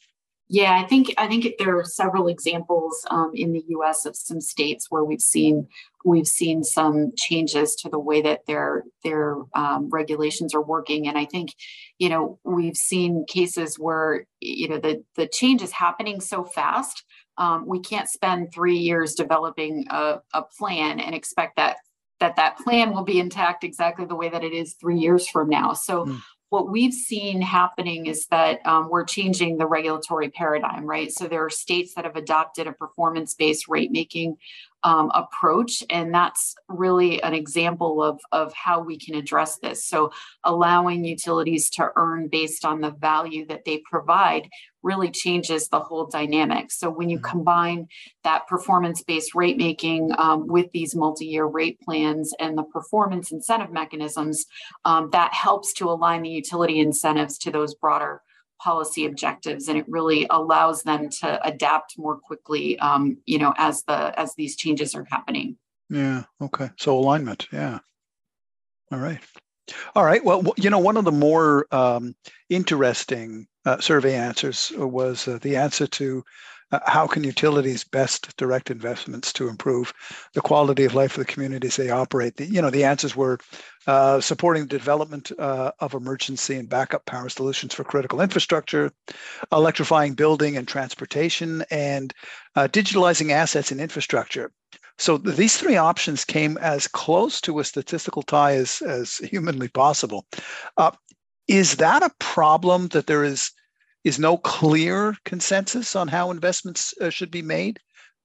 yeah, 0.50 0.80
I 0.82 0.88
think 0.88 1.14
I 1.18 1.28
think 1.28 1.46
there 1.60 1.78
are 1.78 1.84
several 1.84 2.28
examples 2.28 3.06
um, 3.10 3.32
in 3.34 3.52
the 3.52 3.64
U.S. 3.70 4.06
of 4.06 4.16
some 4.16 4.40
states 4.40 4.88
where 4.90 5.04
we've 5.04 5.22
seen 5.22 5.68
we've 6.06 6.28
seen 6.28 6.64
some 6.64 7.12
changes 7.18 7.76
to 7.76 7.90
the 7.90 8.00
way 8.00 8.22
that 8.22 8.46
their 8.48 8.84
their 9.04 9.36
um, 9.56 9.90
regulations 9.90 10.56
are 10.56 10.62
working, 10.62 11.08
and 11.08 11.18
I 11.18 11.26
think 11.26 11.54
you 12.00 12.08
know 12.08 12.40
we've 12.46 12.78
seen 12.78 13.26
cases 13.28 13.78
where 13.78 14.26
you 14.40 14.70
know 14.70 14.78
the 14.78 15.04
the 15.16 15.28
change 15.28 15.62
is 15.62 15.72
happening 15.72 16.22
so 16.22 16.46
fast. 16.46 17.04
Um, 17.38 17.68
we 17.68 17.82
can't 17.82 18.10
spend 18.10 18.54
three 18.54 18.78
years 18.78 19.16
developing 19.16 19.86
a, 19.90 20.22
a 20.34 20.44
plan 20.58 21.02
and 21.02 21.14
expect 21.14 21.58
that 21.58 21.78
that 22.22 22.38
that 22.38 22.58
plan 22.58 22.94
will 22.94 23.04
be 23.04 23.20
intact 23.20 23.66
exactly 23.66 24.06
the 24.06 24.16
way 24.16 24.30
that 24.30 24.46
it 24.46 24.54
is 24.54 24.76
three 24.76 24.98
years 24.98 25.28
from 25.28 25.50
now. 25.50 25.74
So 25.74 26.06
mm 26.06 26.20
what 26.50 26.70
we've 26.70 26.94
seen 26.94 27.42
happening 27.42 28.06
is 28.06 28.28
that 28.28 28.66
um, 28.66 28.90
we're 28.90 29.04
changing 29.04 29.58
the 29.58 29.68
regulatory 29.68 30.30
paradigm, 30.30 30.86
right? 30.86 31.12
So 31.12 31.28
there 31.28 31.44
are 31.44 31.50
states 31.50 31.94
that 31.96 32.06
have 32.06 32.16
adopted 32.16 32.68
a 32.68 32.72
performance 32.72 33.34
based 33.34 33.68
rate 33.68 33.92
making 33.92 34.38
um, 34.84 35.12
approach. 35.13 35.84
And 35.90 36.13
that's 36.13 36.56
really 36.70 37.22
an 37.24 37.34
example 37.34 38.04
of, 38.04 38.20
of 38.32 38.54
how 38.54 38.82
we 38.82 38.98
can 38.98 39.16
address 39.16 39.58
this. 39.58 39.86
So, 39.86 40.12
allowing 40.44 41.04
utilities 41.04 41.70
to 41.72 41.90
earn 41.96 42.28
based 42.28 42.66
on 42.66 42.82
the 42.82 42.92
value 42.92 43.46
that 43.48 43.66
they 43.66 43.82
provide 43.90 44.50
really 44.84 45.10
changes 45.10 45.68
the 45.68 45.80
whole 45.80 46.06
dynamic. 46.06 46.72
So, 46.72 46.90
when 46.90 47.10
you 47.10 47.18
mm-hmm. 47.18 47.30
combine 47.30 47.88
that 48.24 48.48
performance 48.48 49.04
based 49.04 49.36
rate 49.36 49.58
making 49.58 50.12
um, 50.18 50.48
with 50.48 50.72
these 50.72 50.96
multi 50.96 51.26
year 51.26 51.46
rate 51.46 51.80
plans 51.82 52.34
and 52.40 52.58
the 52.58 52.63
performance 52.63 53.32
incentive 53.32 53.72
mechanisms, 53.72 54.46
um, 54.86 55.10
that 55.12 55.34
helps 55.34 55.74
to 55.74 55.90
align 55.90 56.22
the 56.22 56.30
utility 56.30 56.80
incentives 56.80 57.38
to 57.40 57.52
those 57.52 57.74
broader 57.76 58.22
policy 58.60 59.06
objectives 59.06 59.67
and 59.67 59.78
it 59.78 59.86
really 59.88 60.28
allows 60.30 60.84
them 60.84 61.10
to 61.10 61.48
adapt 61.48 61.98
more 61.98 62.17
quickly 62.17 62.78
um, 62.80 63.17
you 63.26 63.38
know 63.38 63.54
as 63.58 63.84
the 63.84 64.20
as 64.20 64.34
these 64.36 64.56
changes 64.56 64.96
are 64.96 65.06
happening. 65.10 65.58
Yeah 65.89 66.24
okay. 66.41 66.70
So 66.78 66.98
alignment 66.98 67.48
yeah. 67.52 67.80
All 68.91 69.00
right. 69.00 69.20
All 69.96 70.04
right 70.04 70.24
well 70.24 70.43
you 70.58 70.70
know 70.70 70.80
one 70.80 70.98
of 70.98 71.06
the 71.06 71.12
more 71.12 71.67
um, 71.72 72.15
interesting 72.50 73.48
uh, 73.65 73.80
survey 73.80 74.15
answers 74.15 74.72
was 74.76 75.28
uh, 75.28 75.39
the 75.41 75.58
answer 75.58 75.88
to 75.88 76.24
uh, 76.71 76.80
how 76.86 77.08
can 77.08 77.23
utilities 77.23 77.84
best 77.84 78.36
direct 78.38 78.69
investments 78.69 79.32
to 79.34 79.47
improve 79.47 79.93
the 80.34 80.41
quality 80.41 80.84
of 80.84 80.95
life 80.95 81.17
of 81.17 81.25
the 81.25 81.34
communities 81.34 81.75
they 81.75 81.89
operate? 81.89 82.36
The, 82.36 82.45
you 82.45 82.62
know, 82.62 82.69
the 82.69 82.84
answers 82.84 83.15
were 83.15 83.39
uh, 83.88 84.19
supporting 84.19 84.63
the 84.63 84.77
development 84.77 85.32
uh, 85.39 85.71
of 85.80 85.93
emergency 85.93 86.56
and 86.56 86.69
backup 86.69 87.06
power 87.06 87.30
solutions 87.30 87.73
for 87.73 87.84
critical 87.84 88.21
infrastructure, 88.21 88.91
electrifying 89.51 90.13
building 90.13 90.58
and 90.58 90.67
transportation, 90.67 91.63
and 91.71 92.13
uh, 92.56 92.67
digitalizing 92.67 93.32
assets 93.32 93.71
and 93.71 93.80
infrastructure. 93.80 94.51
So 94.97 95.17
these 95.17 95.58
three 95.58 95.77
options 95.77 96.25
came 96.25 96.58
as 96.58 96.88
close 96.88 97.39
to 97.41 97.60
a 97.60 97.63
statistical 97.63 98.23
tie 98.23 98.56
as, 98.56 98.82
as 98.82 99.17
humanly 99.17 99.67
possible. 99.67 100.25
Uh, 100.75 100.91
is 101.47 101.77
that 101.77 102.03
a 102.03 102.12
problem 102.19 102.88
that 102.89 103.08
there 103.08 103.23
is 103.23 103.51
is 104.08 104.17
no 104.17 104.38
clear 104.38 105.13
consensus 105.26 105.96
on 105.96 106.08
how 106.08 106.32
investments 106.32 106.93
uh, 107.02 107.10
should 107.10 107.30
be 107.30 107.41
made 107.41 107.78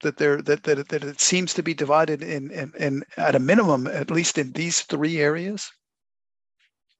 that 0.02 0.16
there 0.16 0.40
that, 0.42 0.62
that 0.62 0.88
that 0.88 1.02
it 1.02 1.20
seems 1.20 1.52
to 1.54 1.62
be 1.62 1.74
divided 1.74 2.22
in, 2.22 2.50
in 2.50 2.72
in 2.78 3.02
at 3.16 3.34
a 3.34 3.40
minimum 3.40 3.86
at 3.86 4.10
least 4.10 4.38
in 4.38 4.52
these 4.52 4.82
three 4.82 5.18
areas 5.18 5.70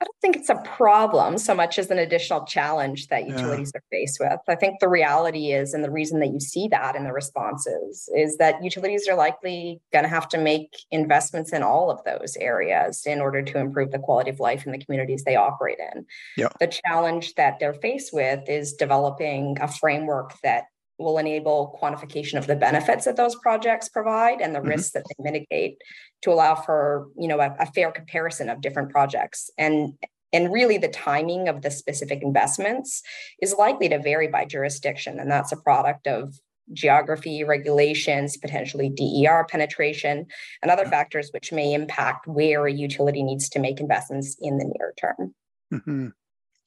I 0.03 0.05
don't 0.05 0.21
think 0.21 0.35
it's 0.35 0.49
a 0.49 0.61
problem 0.65 1.38
so 1.38 1.55
much 1.55 1.79
as 1.79 1.88
an 1.88 1.99
additional 1.99 2.45
challenge 2.45 3.07
that 3.07 3.29
utilities 3.29 3.71
yeah. 3.73 3.79
are 3.79 3.85
faced 3.88 4.19
with. 4.19 4.41
I 4.49 4.57
think 4.57 4.81
the 4.81 4.88
reality 4.88 5.53
is, 5.53 5.75
and 5.75 5.85
the 5.85 5.93
reason 5.93 6.19
that 6.19 6.33
you 6.33 6.41
see 6.41 6.67
that 6.73 6.97
in 6.97 7.05
the 7.05 7.12
responses 7.12 8.09
is 8.12 8.37
that 8.38 8.65
utilities 8.65 9.07
are 9.07 9.15
likely 9.15 9.81
going 9.93 10.03
to 10.03 10.09
have 10.09 10.29
to 10.31 10.38
make 10.38 10.73
investments 10.91 11.53
in 11.53 11.62
all 11.62 11.88
of 11.88 12.03
those 12.03 12.37
areas 12.41 13.07
in 13.07 13.21
order 13.21 13.43
to 13.43 13.59
improve 13.59 13.93
the 13.93 14.01
quality 14.01 14.31
of 14.31 14.41
life 14.41 14.67
in 14.67 14.73
the 14.73 14.85
communities 14.85 15.23
they 15.23 15.37
operate 15.37 15.79
in. 15.95 16.05
Yeah. 16.37 16.49
The 16.59 16.67
challenge 16.67 17.35
that 17.37 17.61
they're 17.61 17.75
faced 17.75 18.12
with 18.12 18.49
is 18.49 18.73
developing 18.73 19.57
a 19.61 19.69
framework 19.69 20.35
that 20.43 20.65
will 20.98 21.18
enable 21.18 21.78
quantification 21.83 22.38
of 22.38 22.46
the 22.46 22.57
benefits 22.57 23.05
that 23.05 23.16
those 23.16 23.35
projects 23.37 23.88
provide 23.88 24.40
and 24.40 24.55
the 24.55 24.59
mm-hmm. 24.61 24.68
risks 24.68 24.92
that 24.92 25.05
they 25.09 25.31
mitigate 25.31 25.78
to 26.22 26.31
allow 26.31 26.55
for 26.55 27.09
you 27.18 27.28
know 27.28 27.40
a, 27.40 27.55
a, 27.59 27.66
fair 27.66 27.90
comparison 27.90 28.48
of 28.48 28.61
different 28.61 28.90
projects. 28.90 29.50
And 29.59 29.94
and 30.33 30.52
really 30.52 30.78
the 30.78 30.88
timing 30.88 31.48
of 31.48 31.62
the 31.62 31.70
specific 31.70 32.22
investments 32.22 33.02
is 33.40 33.55
likely 33.59 33.88
to 33.90 33.98
vary 33.98 34.28
by 34.28 34.46
jurisdiction. 34.46 35.18
And 35.18 35.31
that's 35.31 35.52
a 35.52 35.57
product 35.57 36.07
of 36.07 36.38
geography 36.72 37.44
regulations 37.44 38.37
potentially 38.37 38.88
DER 38.88 39.44
penetration 39.50 40.24
and 40.62 40.70
other 40.70 40.87
factors 40.87 41.28
which 41.33 41.52
may 41.52 41.74
impact 41.74 42.26
where 42.26 42.66
a 42.66 42.72
utility 42.72 43.22
needs 43.22 43.48
to 43.50 43.59
make 43.59 43.81
investments 43.81 44.37
in 44.40 44.59
the 44.59 44.64
near 44.64 44.94
term. 44.98 45.35
Mm-hmm. 45.72 46.09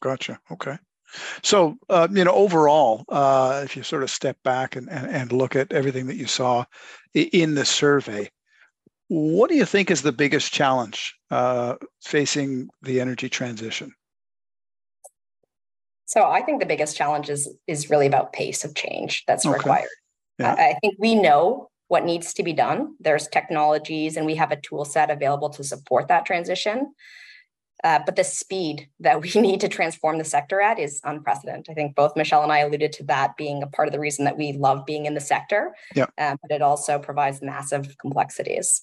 gotcha. 0.02 0.40
Okay 0.52 0.78
So, 1.44 1.78
uh, 1.90 2.08
you 2.12 2.24
know, 2.24 2.32
overall, 2.32 3.06
uh, 3.10 3.62
if 3.64 3.76
you 3.76 3.84
sort 3.84 4.04
of 4.04 4.10
step 4.10 4.38
back 4.44 4.76
and, 4.76 4.90
and, 4.90 5.08
and 5.08 5.32
look 5.32 5.56
at 5.56 5.72
everything 5.72 6.08
that 6.08 6.16
you 6.16 6.28
saw 6.28 6.66
in 7.14 7.56
the 7.56 7.66
survey, 7.66 8.30
what 9.08 9.50
do 9.50 9.56
you 9.56 9.66
think 9.66 9.92
is 9.92 10.02
the 10.02 10.12
biggest 10.12 10.52
challenge 10.52 11.16
uh, 11.32 11.76
facing 12.04 12.70
the 12.82 13.00
energy 13.00 13.30
transition? 13.30 13.94
So 16.06 16.24
I 16.24 16.42
think 16.42 16.60
the 16.60 16.66
biggest 16.66 16.96
challenge 16.96 17.30
is 17.30 17.50
is 17.68 17.90
really 17.90 18.08
about 18.08 18.32
pace 18.32 18.64
of 18.64 18.76
change 18.76 19.24
that's 19.28 19.46
okay. 19.46 19.56
required. 19.56 19.90
Yeah. 20.40 20.54
I, 20.54 20.70
I 20.70 20.74
think 20.82 20.96
we 21.00 21.16
know 21.16 21.70
what 21.88 22.06
needs 22.06 22.34
to 22.34 22.44
be 22.44 22.54
done. 22.54 22.96
There's 23.00 23.28
technologies 23.28 24.18
and 24.18 24.26
we 24.26 24.36
have 24.36 24.52
a 24.52 24.56
tool 24.56 24.86
set 24.86 25.10
available 25.10 25.50
to 25.52 25.64
support 25.64 26.08
that 26.08 26.26
transition. 26.26 26.94
Uh, 27.84 28.00
but 28.06 28.16
the 28.16 28.24
speed 28.24 28.88
that 29.00 29.22
we 29.22 29.30
need 29.42 29.62
to 29.62 29.68
transform 29.68 30.18
the 30.18 30.24
sector 30.24 30.62
at 30.62 30.80
is 30.80 31.02
unprecedented. 31.04 31.68
I 31.70 31.74
think 31.74 31.96
both 31.96 32.16
Michelle 32.16 32.44
and 32.44 32.52
I 32.52 32.60
alluded 32.60 32.92
to 32.94 33.04
that 33.06 33.38
being 33.38 33.62
a 33.62 33.68
part 33.68 33.88
of 33.88 33.92
the 33.92 34.00
reason 34.00 34.26
that 34.26 34.38
we 34.38 34.54
love 34.54 34.86
being 34.86 35.06
in 35.06 35.14
the 35.14 35.22
sector. 35.22 35.76
Yeah. 35.96 36.08
Uh, 36.18 36.36
but 36.42 36.56
it 36.56 36.62
also 36.62 37.00
provides 37.00 37.42
massive 37.42 37.98
complexities. 37.98 38.82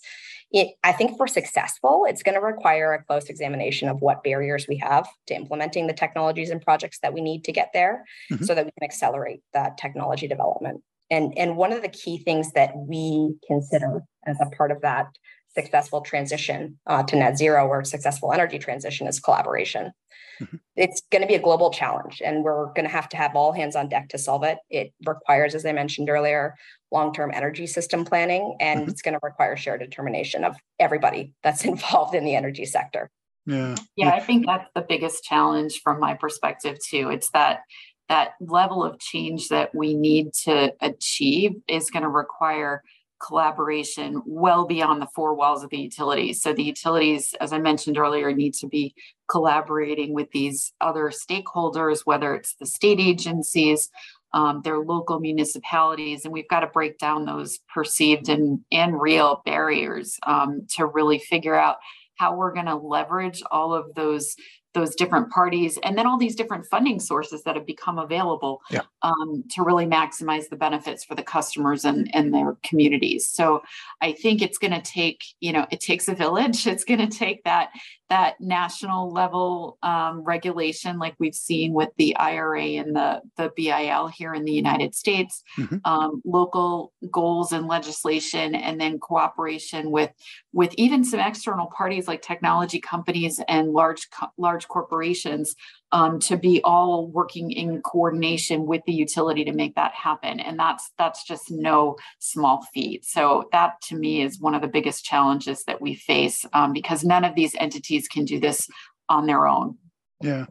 It, 0.52 0.74
I 0.84 0.92
think 0.92 1.12
if 1.12 1.16
we're 1.16 1.28
successful, 1.28 2.04
it's 2.06 2.22
going 2.22 2.34
to 2.34 2.40
require 2.40 2.92
a 2.92 3.02
close 3.02 3.30
examination 3.30 3.88
of 3.88 4.02
what 4.02 4.22
barriers 4.22 4.66
we 4.68 4.76
have 4.78 5.08
to 5.28 5.34
implementing 5.34 5.86
the 5.86 5.94
technologies 5.94 6.50
and 6.50 6.60
projects 6.60 6.98
that 6.98 7.14
we 7.14 7.22
need 7.22 7.44
to 7.44 7.52
get 7.52 7.70
there 7.72 8.04
mm-hmm. 8.30 8.44
so 8.44 8.54
that 8.54 8.66
we 8.66 8.70
can 8.78 8.84
accelerate 8.84 9.40
that 9.54 9.78
technology 9.78 10.28
development. 10.28 10.82
And, 11.10 11.32
and 11.38 11.56
one 11.56 11.72
of 11.72 11.82
the 11.82 11.88
key 11.88 12.18
things 12.18 12.52
that 12.52 12.72
we 12.76 13.34
consider 13.46 14.02
as 14.26 14.38
a 14.40 14.46
part 14.54 14.70
of 14.70 14.82
that 14.82 15.06
successful 15.54 16.00
transition 16.00 16.78
uh, 16.86 17.02
to 17.04 17.16
net 17.16 17.38
zero 17.38 17.66
or 17.66 17.84
successful 17.84 18.32
energy 18.32 18.58
transition 18.58 19.06
is 19.06 19.20
collaboration. 19.20 19.92
Mm-hmm. 20.40 20.56
It's 20.76 21.02
going 21.10 21.22
to 21.22 21.28
be 21.28 21.34
a 21.34 21.42
global 21.42 21.70
challenge, 21.70 22.22
and 22.24 22.42
we're 22.42 22.66
going 22.66 22.84
to 22.84 22.90
have 22.90 23.08
to 23.10 23.16
have 23.16 23.36
all 23.36 23.52
hands 23.52 23.76
on 23.76 23.88
deck 23.88 24.08
to 24.10 24.18
solve 24.18 24.44
it. 24.44 24.58
It 24.70 24.92
requires, 25.06 25.54
as 25.54 25.66
I 25.66 25.72
mentioned 25.72 26.08
earlier, 26.08 26.54
long 26.90 27.12
term 27.12 27.30
energy 27.32 27.66
system 27.66 28.04
planning, 28.04 28.56
and 28.60 28.80
mm-hmm. 28.80 28.90
it's 28.90 29.02
going 29.02 29.14
to 29.14 29.20
require 29.22 29.56
shared 29.56 29.80
determination 29.80 30.44
of 30.44 30.56
everybody 30.78 31.32
that's 31.42 31.64
involved 31.72 32.14
in 32.14 32.24
the 32.24 32.34
energy 32.34 32.64
sector. 32.64 33.10
Yeah. 33.46 33.74
Yeah, 33.96 34.10
I 34.10 34.20
think 34.20 34.46
that's 34.46 34.68
the 34.74 34.86
biggest 34.88 35.24
challenge 35.24 35.80
from 35.82 35.98
my 35.98 36.14
perspective, 36.14 36.78
too. 36.88 37.10
It's 37.10 37.30
that 37.30 37.60
that 38.08 38.32
level 38.40 38.84
of 38.84 38.98
change 38.98 39.48
that 39.48 39.74
we 39.74 39.94
need 39.94 40.34
to 40.34 40.74
achieve 40.80 41.52
is 41.66 41.90
going 41.90 42.02
to 42.02 42.08
require 42.08 42.82
collaboration 43.22 44.22
well 44.26 44.66
beyond 44.66 45.00
the 45.00 45.08
four 45.14 45.34
walls 45.34 45.62
of 45.62 45.70
the 45.70 45.78
utilities. 45.78 46.42
So 46.42 46.52
the 46.52 46.62
utilities, 46.62 47.34
as 47.40 47.52
I 47.52 47.58
mentioned 47.58 47.96
earlier, 47.96 48.32
need 48.32 48.54
to 48.54 48.66
be 48.66 48.94
collaborating 49.28 50.12
with 50.12 50.30
these 50.32 50.72
other 50.80 51.10
stakeholders, 51.10 52.00
whether 52.04 52.34
it's 52.34 52.54
the 52.54 52.66
state 52.66 53.00
agencies, 53.00 53.90
um, 54.34 54.62
their 54.62 54.78
local 54.78 55.20
municipalities, 55.20 56.24
and 56.24 56.32
we've 56.32 56.48
got 56.48 56.60
to 56.60 56.66
break 56.66 56.98
down 56.98 57.24
those 57.24 57.58
perceived 57.72 58.28
and, 58.28 58.60
and 58.72 59.00
real 59.00 59.42
barriers 59.44 60.18
um, 60.26 60.66
to 60.76 60.86
really 60.86 61.18
figure 61.18 61.54
out 61.54 61.76
how 62.16 62.36
we're 62.36 62.52
going 62.52 62.66
to 62.66 62.76
leverage 62.76 63.42
all 63.50 63.74
of 63.74 63.94
those 63.94 64.36
those 64.74 64.94
different 64.94 65.30
parties 65.30 65.78
and 65.82 65.96
then 65.96 66.06
all 66.06 66.18
these 66.18 66.34
different 66.34 66.66
funding 66.66 66.98
sources 66.98 67.42
that 67.42 67.56
have 67.56 67.66
become 67.66 67.98
available 67.98 68.62
yeah. 68.70 68.80
um, 69.02 69.44
to 69.50 69.62
really 69.62 69.86
maximize 69.86 70.48
the 70.48 70.56
benefits 70.56 71.04
for 71.04 71.14
the 71.14 71.22
customers 71.22 71.84
and, 71.84 72.10
and 72.14 72.32
their 72.32 72.56
communities 72.62 73.28
so 73.28 73.62
i 74.00 74.12
think 74.12 74.40
it's 74.40 74.58
going 74.58 74.72
to 74.72 74.82
take 74.82 75.22
you 75.40 75.52
know 75.52 75.66
it 75.70 75.80
takes 75.80 76.08
a 76.08 76.14
village 76.14 76.66
it's 76.72 76.84
going 76.84 77.00
to 77.00 77.18
take 77.18 77.42
that 77.44 77.70
that 78.12 78.38
national 78.40 79.10
level 79.10 79.78
um, 79.82 80.22
regulation, 80.22 80.98
like 80.98 81.14
we've 81.18 81.34
seen 81.34 81.72
with 81.72 81.88
the 81.96 82.14
IRA 82.16 82.62
and 82.62 82.94
the, 82.94 83.22
the 83.38 83.50
BIL 83.56 84.08
here 84.08 84.34
in 84.34 84.44
the 84.44 84.52
United 84.52 84.94
States, 84.94 85.42
mm-hmm. 85.58 85.78
um, 85.86 86.20
local 86.22 86.92
goals 87.10 87.52
and 87.52 87.66
legislation, 87.66 88.54
and 88.54 88.78
then 88.78 88.98
cooperation 88.98 89.90
with 89.90 90.10
with 90.52 90.74
even 90.74 91.04
some 91.04 91.20
external 91.20 91.68
parties 91.74 92.06
like 92.06 92.20
technology 92.20 92.78
companies 92.78 93.40
and 93.48 93.72
large 93.72 94.06
large 94.36 94.68
corporations 94.68 95.54
um, 95.92 96.18
to 96.20 96.36
be 96.36 96.60
all 96.64 97.06
working 97.06 97.50
in 97.50 97.80
coordination 97.82 98.66
with 98.66 98.82
the 98.86 98.92
utility 98.92 99.44
to 99.44 99.52
make 99.52 99.74
that 99.74 99.92
happen 99.92 100.40
and 100.40 100.58
that's 100.58 100.90
that's 100.98 101.24
just 101.24 101.50
no 101.50 101.96
small 102.18 102.66
feat 102.74 103.04
so 103.04 103.48
that 103.52 103.80
to 103.82 103.96
me 103.96 104.22
is 104.22 104.40
one 104.40 104.54
of 104.54 104.62
the 104.62 104.68
biggest 104.68 105.04
challenges 105.04 105.64
that 105.64 105.80
we 105.80 105.94
face 105.94 106.44
um, 106.52 106.72
because 106.72 107.04
none 107.04 107.24
of 107.24 107.34
these 107.34 107.54
entities 107.58 108.08
can 108.08 108.24
do 108.24 108.40
this 108.40 108.68
on 109.08 109.26
their 109.26 109.46
own 109.46 109.76
yeah 110.20 110.46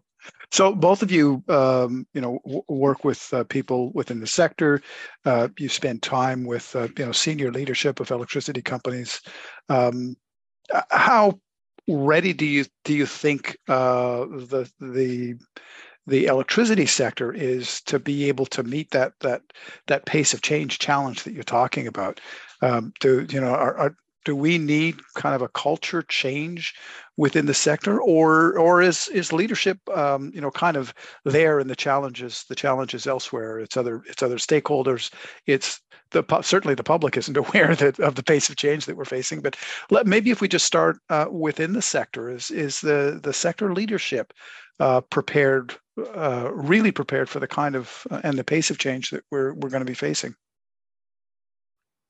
so 0.52 0.76
both 0.76 1.02
of 1.02 1.12
you, 1.12 1.44
um, 1.48 2.06
you 2.14 2.22
know, 2.22 2.40
w- 2.46 2.64
work 2.68 3.04
with 3.04 3.34
uh, 3.34 3.44
people 3.46 3.92
within 3.94 4.20
the 4.20 4.28
sector. 4.28 4.82
Uh, 5.26 5.48
you 5.58 5.70
spend 5.70 6.04
time 6.04 6.44
with, 6.44 6.76
uh, 6.76 6.90
you 6.98 7.06
know, 7.06 7.12
senior 7.12 7.52
leadership 7.52 8.00
of 8.00 8.12
electricity 8.12 8.62
companies. 8.62 9.22
Um, 9.70 10.16
how 10.90 11.40
ready 11.92 12.34
do 12.34 12.46
you 12.46 12.66
do 12.84 12.94
you 12.94 13.06
think 13.06 13.58
uh, 13.68 14.26
the 14.26 14.72
the 14.80 15.36
the 16.08 16.26
electricity 16.26 16.86
sector 16.86 17.32
is 17.32 17.82
to 17.82 18.00
be 18.00 18.28
able 18.28 18.46
to 18.48 18.64
meet 18.64 18.92
that 18.92 19.14
that 19.20 19.42
that 19.88 20.06
pace 20.06 20.34
of 20.34 20.42
change 20.42 20.80
challenge 20.80 21.24
that 21.24 21.34
you're 21.34 21.44
talking 21.44 21.88
about? 21.88 22.20
Um, 22.62 22.94
do 23.00 23.26
you 23.30 23.42
know 23.42 23.54
are, 23.54 23.76
are 23.78 23.96
do 24.26 24.36
we 24.36 24.58
need 24.58 25.00
kind 25.16 25.36
of 25.36 25.42
a 25.42 25.50
culture 25.50 26.04
change 26.04 26.74
within 27.18 27.46
the 27.46 27.54
sector? 27.54 28.02
Or 28.02 28.58
or 28.58 28.82
is 28.82 29.08
is 29.10 29.34
leadership 29.34 29.78
um, 29.96 30.32
you 30.34 30.42
know 30.42 30.52
kind 30.52 30.78
of 30.78 30.94
there 31.26 31.60
in 31.60 31.68
the 31.68 31.76
challenges 31.76 32.46
the 32.50 32.56
challenges 32.56 33.08
elsewhere? 33.08 33.60
It's 33.60 33.78
other 33.78 34.04
it's 34.08 34.24
other 34.24 34.38
stakeholders. 34.38 35.12
It's 35.48 35.82
the 36.12 36.24
certainly 36.42 36.76
the 36.76 36.84
public 36.84 37.18
isn't 37.18 37.38
aware 37.46 37.76
that 37.76 38.00
of 38.00 38.16
the 38.16 38.24
pace 38.24 38.50
of 38.50 38.56
change 38.56 38.86
that 38.86 38.98
we're 38.98 39.06
facing. 39.06 39.42
But 39.42 39.56
let, 39.90 40.06
maybe 40.06 40.32
if 40.32 40.42
we 40.42 40.48
just 40.48 40.66
start 40.66 40.98
uh, 41.10 41.26
within 41.32 41.74
the 41.74 41.82
sector 41.82 42.30
is 42.30 42.52
is 42.52 42.82
the 42.82 43.20
the 43.22 43.34
sector 43.34 43.74
leadership 43.74 44.34
uh, 44.80 45.02
prepared 45.02 45.76
uh, 46.16 46.50
really 46.54 46.92
prepared 46.92 47.30
for 47.30 47.40
the 47.40 47.48
kind 47.48 47.76
of 47.76 48.06
uh, 48.12 48.22
and 48.24 48.38
the 48.38 48.44
pace 48.44 48.70
of 48.70 48.78
change 48.78 49.10
that 49.10 49.24
we're 49.32 49.54
we're 49.54 49.70
going 49.70 49.86
to 49.86 49.92
be 49.92 49.94
facing 49.94 50.36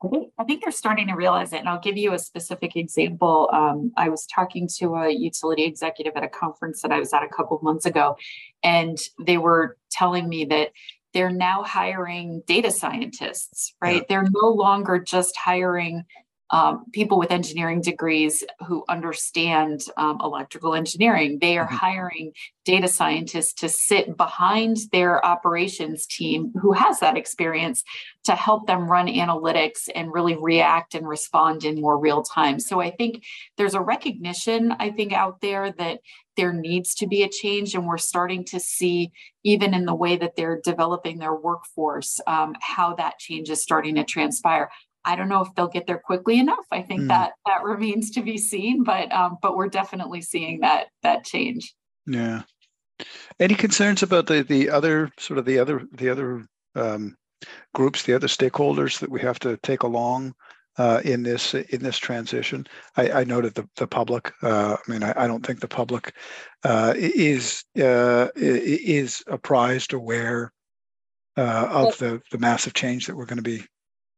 I 0.03 0.07
think, 0.07 0.33
I 0.39 0.43
think 0.43 0.63
they're 0.63 0.71
starting 0.71 1.07
to 1.07 1.13
realize 1.13 1.53
it. 1.53 1.59
And 1.59 1.69
I'll 1.69 1.79
give 1.79 1.97
you 1.97 2.13
a 2.13 2.19
specific 2.19 2.75
example. 2.75 3.49
Um, 3.53 3.91
I 3.97 4.09
was 4.09 4.25
talking 4.25 4.67
to 4.79 4.95
a 4.95 5.11
utility 5.11 5.63
executive 5.63 6.13
at 6.15 6.23
a 6.23 6.27
conference 6.27 6.81
that 6.81 6.91
I 6.91 6.99
was 6.99 7.13
at 7.13 7.23
a 7.23 7.29
couple 7.29 7.57
of 7.57 7.63
months 7.63 7.85
ago, 7.85 8.17
and 8.63 8.97
they 9.19 9.37
were 9.37 9.77
telling 9.91 10.27
me 10.27 10.45
that 10.45 10.71
they're 11.13 11.29
now 11.29 11.63
hiring 11.63 12.41
data 12.47 12.71
scientists, 12.71 13.75
right? 13.81 13.97
Yeah. 13.97 14.03
They're 14.07 14.29
no 14.31 14.49
longer 14.49 14.97
just 14.97 15.37
hiring 15.37 16.03
um, 16.51 16.85
people 16.91 17.17
with 17.17 17.31
engineering 17.31 17.81
degrees 17.81 18.43
who 18.67 18.83
understand 18.89 19.81
um, 19.97 20.19
electrical 20.21 20.75
engineering. 20.75 21.39
They 21.39 21.57
are 21.57 21.65
mm-hmm. 21.65 21.75
hiring 21.75 22.33
data 22.65 22.87
scientists 22.87 23.53
to 23.53 23.69
sit 23.69 24.17
behind 24.17 24.77
their 24.91 25.25
operations 25.25 26.05
team 26.05 26.53
who 26.61 26.73
has 26.73 26.99
that 26.99 27.17
experience 27.17 27.83
to 28.25 28.35
help 28.35 28.67
them 28.67 28.91
run 28.91 29.07
analytics 29.07 29.89
and 29.95 30.13
really 30.13 30.37
react 30.39 30.93
and 30.93 31.07
respond 31.07 31.63
in 31.63 31.81
more 31.81 31.97
real 31.97 32.21
time. 32.21 32.59
So 32.59 32.79
I 32.79 32.91
think 32.91 33.23
there's 33.57 33.73
a 33.73 33.81
recognition, 33.81 34.73
I 34.77 34.91
think, 34.91 35.13
out 35.13 35.41
there 35.41 35.71
that 35.71 36.01
there 36.37 36.53
needs 36.53 36.95
to 36.95 37.07
be 37.07 37.23
a 37.23 37.29
change. 37.29 37.73
And 37.73 37.87
we're 37.87 37.97
starting 37.97 38.45
to 38.45 38.59
see, 38.59 39.11
even 39.43 39.73
in 39.73 39.85
the 39.85 39.95
way 39.95 40.17
that 40.17 40.35
they're 40.35 40.61
developing 40.63 41.17
their 41.17 41.35
workforce, 41.35 42.19
um, 42.27 42.55
how 42.61 42.95
that 42.95 43.19
change 43.19 43.49
is 43.49 43.61
starting 43.61 43.95
to 43.95 44.03
transpire. 44.03 44.69
I 45.05 45.15
don't 45.15 45.29
know 45.29 45.41
if 45.41 45.53
they'll 45.55 45.67
get 45.67 45.87
there 45.87 45.99
quickly 45.99 46.39
enough. 46.39 46.65
I 46.71 46.81
think 46.81 47.01
mm. 47.01 47.07
that 47.07 47.33
that 47.45 47.63
remains 47.63 48.11
to 48.11 48.21
be 48.21 48.37
seen, 48.37 48.83
but 48.83 49.11
um, 49.11 49.37
but 49.41 49.55
we're 49.55 49.69
definitely 49.69 50.21
seeing 50.21 50.61
that 50.61 50.87
that 51.03 51.25
change. 51.25 51.73
Yeah. 52.05 52.43
Any 53.39 53.55
concerns 53.55 54.03
about 54.03 54.27
the 54.27 54.43
the 54.43 54.69
other 54.69 55.11
sort 55.17 55.39
of 55.39 55.45
the 55.45 55.59
other 55.59 55.81
the 55.91 56.09
other 56.09 56.45
um, 56.75 57.15
groups, 57.73 58.03
the 58.03 58.13
other 58.13 58.27
stakeholders 58.27 58.99
that 58.99 59.09
we 59.09 59.21
have 59.21 59.39
to 59.39 59.57
take 59.57 59.83
along 59.83 60.35
uh, 60.77 61.01
in 61.03 61.23
this 61.23 61.53
in 61.53 61.81
this 61.81 61.97
transition? 61.97 62.67
I, 62.95 63.11
I 63.11 63.23
noted 63.23 63.55
the 63.55 63.67
the 63.77 63.87
public. 63.87 64.31
Uh, 64.43 64.77
I 64.77 64.91
mean, 64.91 65.03
I, 65.03 65.13
I, 65.15 65.27
don't 65.27 65.45
think 65.45 65.59
the 65.59 65.67
public 65.67 66.13
uh, 66.63 66.93
is 66.95 67.63
uh, 67.81 68.27
is 68.35 69.23
apprised, 69.27 69.93
aware 69.93 70.53
uh, 71.37 71.67
of 71.71 71.97
the 71.97 72.21
the 72.31 72.37
massive 72.37 72.73
change 72.73 73.07
that 73.07 73.15
we're 73.15 73.25
going 73.25 73.37
to 73.37 73.43
be 73.43 73.65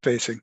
facing 0.02 0.40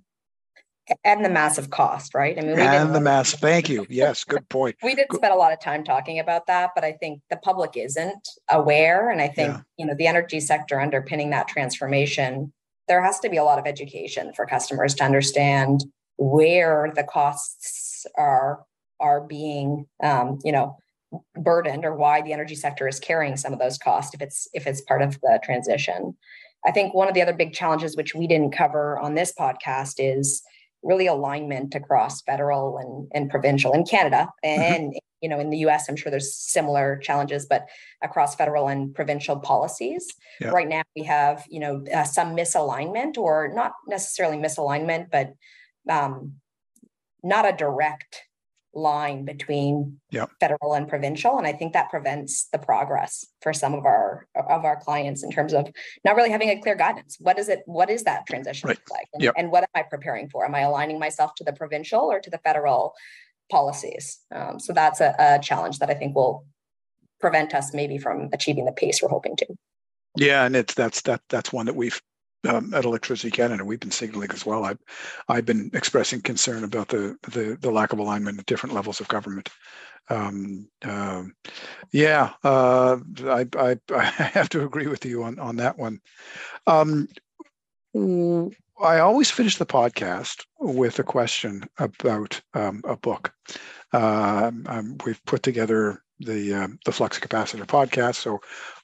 and 1.04 1.24
the 1.24 1.30
massive 1.30 1.70
cost, 1.70 2.14
right? 2.14 2.38
I 2.38 2.42
mean, 2.42 2.60
and 2.60 2.94
the 2.94 3.00
mass. 3.00 3.34
Thank 3.34 3.70
you. 3.70 3.86
Yes, 3.92 4.24
good 4.24 4.48
point. 4.50 4.78
we 4.82 4.96
did 4.96 5.08
spend 5.14 5.34
a 5.34 5.38
lot 5.38 5.52
of 5.52 5.60
time 5.60 5.84
talking 5.84 6.18
about 6.20 6.48
that, 6.48 6.72
but 6.74 6.84
I 6.84 6.94
think 6.94 7.22
the 7.30 7.38
public 7.38 7.76
isn't 7.76 8.28
aware, 8.50 9.10
and 9.10 9.22
I 9.22 9.28
think 9.28 9.50
yeah. 9.50 9.62
you 9.78 9.86
know 9.86 9.94
the 9.96 10.08
energy 10.08 10.40
sector 10.40 10.80
underpinning 10.80 11.30
that 11.32 11.48
transformation. 11.48 12.54
There 12.88 13.04
has 13.04 13.20
to 13.20 13.30
be 13.30 13.38
a 13.38 13.44
lot 13.44 13.60
of 13.60 13.68
education 13.68 14.34
for 14.34 14.46
customers 14.46 14.96
to 14.96 15.04
understand 15.04 15.84
where 16.18 16.92
the 16.96 17.04
costs 17.04 18.06
are 18.18 18.64
are 19.00 19.22
being, 19.22 19.88
um, 20.04 20.40
you 20.44 20.52
know, 20.52 20.78
burdened 21.36 21.84
or 21.84 21.96
why 21.96 22.22
the 22.22 22.32
energy 22.32 22.56
sector 22.56 22.88
is 22.88 23.00
carrying 23.00 23.36
some 23.36 23.52
of 23.52 23.60
those 23.60 23.78
costs 23.78 24.14
if 24.14 24.22
it's 24.22 24.48
if 24.54 24.68
it's 24.68 24.82
part 24.82 25.02
of 25.02 25.20
the 25.22 25.40
transition. 25.44 26.16
I 26.66 26.72
think 26.72 26.94
one 26.94 27.08
of 27.08 27.14
the 27.14 27.22
other 27.22 27.34
big 27.34 27.54
challenges 27.54 27.98
which 27.98 28.14
we 28.14 28.28
didn't 28.28 28.52
cover 28.52 29.00
on 29.00 29.16
this 29.16 29.34
podcast 29.38 29.96
is 29.98 30.44
really 30.84 31.08
alignment 31.08 31.76
across 31.76 32.22
federal 32.22 32.78
and, 32.78 33.08
and 33.14 33.30
provincial 33.30 33.74
in 33.74 33.86
Canada 33.86 34.28
mm-hmm. 34.44 34.62
and 34.62 34.84
mm-hmm. 34.90 34.98
you 35.22 35.30
know 35.30 35.40
in 35.40 35.50
the 35.50 35.60
US 35.60 35.88
I'm 35.90 35.96
sure 35.96 36.10
there's 36.10 36.36
similar 36.36 36.98
challenges 36.98 37.46
but 37.46 37.68
across 38.02 38.36
federal 38.36 38.68
and 38.68 38.94
provincial 38.94 39.40
policies 39.40 40.08
yeah. 40.40 40.50
right 40.50 40.68
now 40.68 40.84
we 40.96 41.04
have 41.04 41.46
you 41.50 41.60
know 41.60 41.84
uh, 41.94 42.04
some 42.04 42.36
misalignment 42.36 43.18
or 43.18 43.52
not 43.54 43.74
necessarily 43.88 44.38
misalignment 44.38 45.12
but 45.12 45.34
um, 45.90 46.36
not 47.24 47.48
a 47.48 47.56
direct 47.56 48.24
line 48.74 49.26
between 49.26 50.00
yep. 50.12 50.30
federal 50.40 50.74
and 50.74 50.88
provincial 50.88 51.38
and 51.38 51.46
i 51.46 51.52
think 51.52 51.74
that 51.74 51.90
prevents 51.90 52.46
the 52.54 52.58
progress 52.58 53.26
for 53.42 53.52
some 53.52 53.74
of 53.74 53.86
our 53.86 54.28
of 54.36 54.64
our 54.64 54.80
clients 54.80 55.24
in 55.24 55.32
terms 55.32 55.54
of 55.54 55.68
not 56.06 56.16
really 56.16 56.30
having 56.30 56.50
a 56.50 56.62
clear 56.62 56.76
guidance 56.76 57.18
what 57.20 57.38
is 57.38 57.50
it 57.50 57.62
what 57.66 57.90
is 57.90 58.04
that 58.04 58.26
transition 58.26 58.70
right. 58.70 58.80
like 58.90 59.08
and, 59.14 59.24
yep. 59.24 59.34
and, 59.38 59.52
what 59.52 59.64
am 59.64 59.70
i 59.76 59.82
preparing 59.82 60.30
for 60.30 60.46
am 60.46 60.56
i 60.56 60.62
aligning 60.62 61.00
myself 61.00 61.36
to 61.36 61.44
the 61.44 61.52
provincial 61.52 62.00
or 62.00 62.22
to 62.22 62.30
the 62.30 62.38
federal 62.40 62.94
policies 63.50 64.20
um, 64.34 64.58
so 64.58 64.72
that's 64.72 65.02
a, 65.02 65.14
a 65.20 65.40
challenge 65.40 65.80
that 65.80 65.90
i 65.90 65.94
think 65.94 66.16
will 66.16 66.46
prevent 67.20 67.54
us 67.54 67.74
maybe 67.74 67.98
from 67.98 68.30
achieving 68.32 68.64
the 68.64 68.72
pace 68.72 69.02
we're 69.02 69.10
hoping 69.10 69.36
to 69.36 69.46
yeah 70.16 70.46
and 70.46 70.56
it's 70.56 70.74
that's 70.74 71.02
that 71.02 71.22
that's 71.28 71.52
one 71.52 71.66
that 71.66 71.76
we've 71.76 72.02
um, 72.48 72.74
at 72.74 72.86
Electricity 72.86 73.32
Canada, 73.32 73.64
we've 73.64 73.80
been 73.80 73.92
signaling 73.92 74.32
as 74.32 74.46
well. 74.46 74.66
I've 74.66 74.80
I've 75.28 75.46
been 75.46 75.70
expressing 75.74 76.22
concern 76.22 76.64
about 76.64 76.90
the 76.90 77.18
the, 77.24 77.58
the 77.60 77.72
lack 77.72 77.94
of 77.94 78.00
alignment 78.00 78.40
at 78.40 78.46
different 78.46 78.76
levels 78.76 79.00
of 79.00 79.08
government. 79.08 79.50
Um, 80.10 80.68
uh, 80.84 81.24
yeah, 81.92 82.34
uh, 82.44 82.98
I, 83.24 83.48
I, 83.58 83.78
I 83.96 84.04
have 84.04 84.50
to 84.50 84.64
agree 84.64 84.88
with 84.88 85.06
you 85.06 85.24
on 85.24 85.40
on 85.40 85.58
that 85.58 85.78
one. 85.78 86.00
Um, 86.68 87.08
I 87.94 89.00
always 89.00 89.30
finish 89.30 89.58
the 89.58 89.66
podcast 89.66 90.46
with 90.60 90.98
a 91.00 91.04
question 91.04 91.64
about 91.78 92.42
um, 92.54 92.82
a 92.86 92.98
book. 92.98 93.34
Uh, 93.94 94.52
we've 95.06 95.24
put 95.26 95.44
together 95.44 96.02
the 96.26 96.54
uh, 96.54 96.68
the 96.86 96.92
flux 96.92 97.20
capacitor 97.20 97.66
podcast. 97.66 98.16
So 98.16 98.40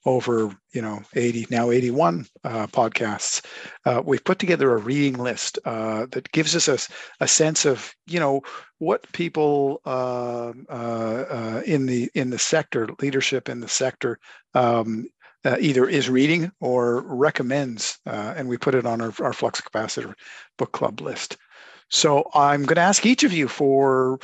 over 0.06 0.56
you 0.74 0.82
know 0.82 1.02
80 1.16 1.48
now 1.50 1.72
81 1.72 2.26
uh, 2.44 2.68
podcasts, 2.68 3.46
uh, 3.86 4.02
we've 4.06 4.24
put 4.24 4.40
together 4.40 4.74
a 4.74 4.78
reading 4.78 5.18
list 5.18 5.60
uh, 5.66 6.08
that 6.12 6.32
gives 6.32 6.56
us 6.56 6.68
a, 6.68 7.24
a 7.24 7.28
sense 7.28 7.66
of 7.66 7.94
you 8.06 8.20
know 8.20 8.42
what 8.80 9.12
people 9.12 9.82
uh, 9.86 10.52
uh, 10.70 11.62
in 11.66 11.86
the 11.86 12.10
in 12.14 12.30
the 12.30 12.40
sector, 12.40 12.88
leadership 13.02 13.50
in 13.50 13.60
the 13.60 13.70
sector. 13.70 14.20
Um, 14.54 15.08
either 15.62 15.88
is 15.88 16.10
reading 16.10 16.52
or 16.60 17.04
recommends, 17.04 18.00
and 18.06 18.50
we 18.50 18.58
put 18.58 18.76
it 18.76 18.86
on 18.86 19.00
our, 19.00 19.14
our 19.22 19.32
Flux 19.32 19.62
Capacitor 19.62 20.14
book 20.58 20.74
club 20.74 21.00
list. 21.00 21.38
So 21.90 22.30
I'm 22.34 22.64
going 22.64 22.76
to 22.76 22.82
ask 22.82 23.06
each 23.06 23.24
of 23.24 23.32
you 23.32 23.48
for 23.48 24.20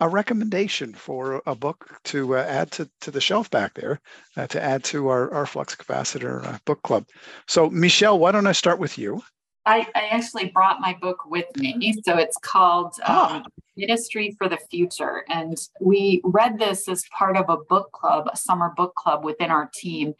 a 0.00 0.08
recommendation 0.08 0.92
for 0.92 1.42
a 1.46 1.54
book 1.54 1.98
to 2.04 2.36
uh, 2.36 2.40
add 2.40 2.70
to, 2.72 2.88
to 3.00 3.10
the 3.10 3.20
shelf 3.20 3.50
back 3.50 3.74
there, 3.74 4.00
uh, 4.36 4.46
to 4.48 4.62
add 4.62 4.84
to 4.84 5.08
our, 5.08 5.32
our 5.32 5.46
Flux 5.46 5.74
Capacitor 5.74 6.44
uh, 6.46 6.58
book 6.64 6.82
club. 6.82 7.06
So, 7.46 7.70
Michelle, 7.70 8.18
why 8.18 8.32
don't 8.32 8.46
I 8.46 8.52
start 8.52 8.78
with 8.78 8.98
you? 8.98 9.22
I, 9.64 9.86
I 9.96 10.06
actually 10.12 10.50
brought 10.50 10.80
my 10.80 10.96
book 11.00 11.26
with 11.26 11.46
me. 11.56 11.94
So 12.04 12.16
it's 12.16 12.36
called 12.36 12.94
um, 13.00 13.16
ah. 13.16 13.42
Ministry 13.76 14.34
for 14.38 14.48
the 14.48 14.58
Future. 14.70 15.24
And 15.28 15.56
we 15.80 16.20
read 16.22 16.58
this 16.58 16.88
as 16.88 17.04
part 17.18 17.36
of 17.36 17.48
a 17.48 17.56
book 17.56 17.90
club, 17.90 18.28
a 18.32 18.36
summer 18.36 18.72
book 18.76 18.94
club 18.94 19.24
within 19.24 19.50
our 19.50 19.68
team. 19.74 20.14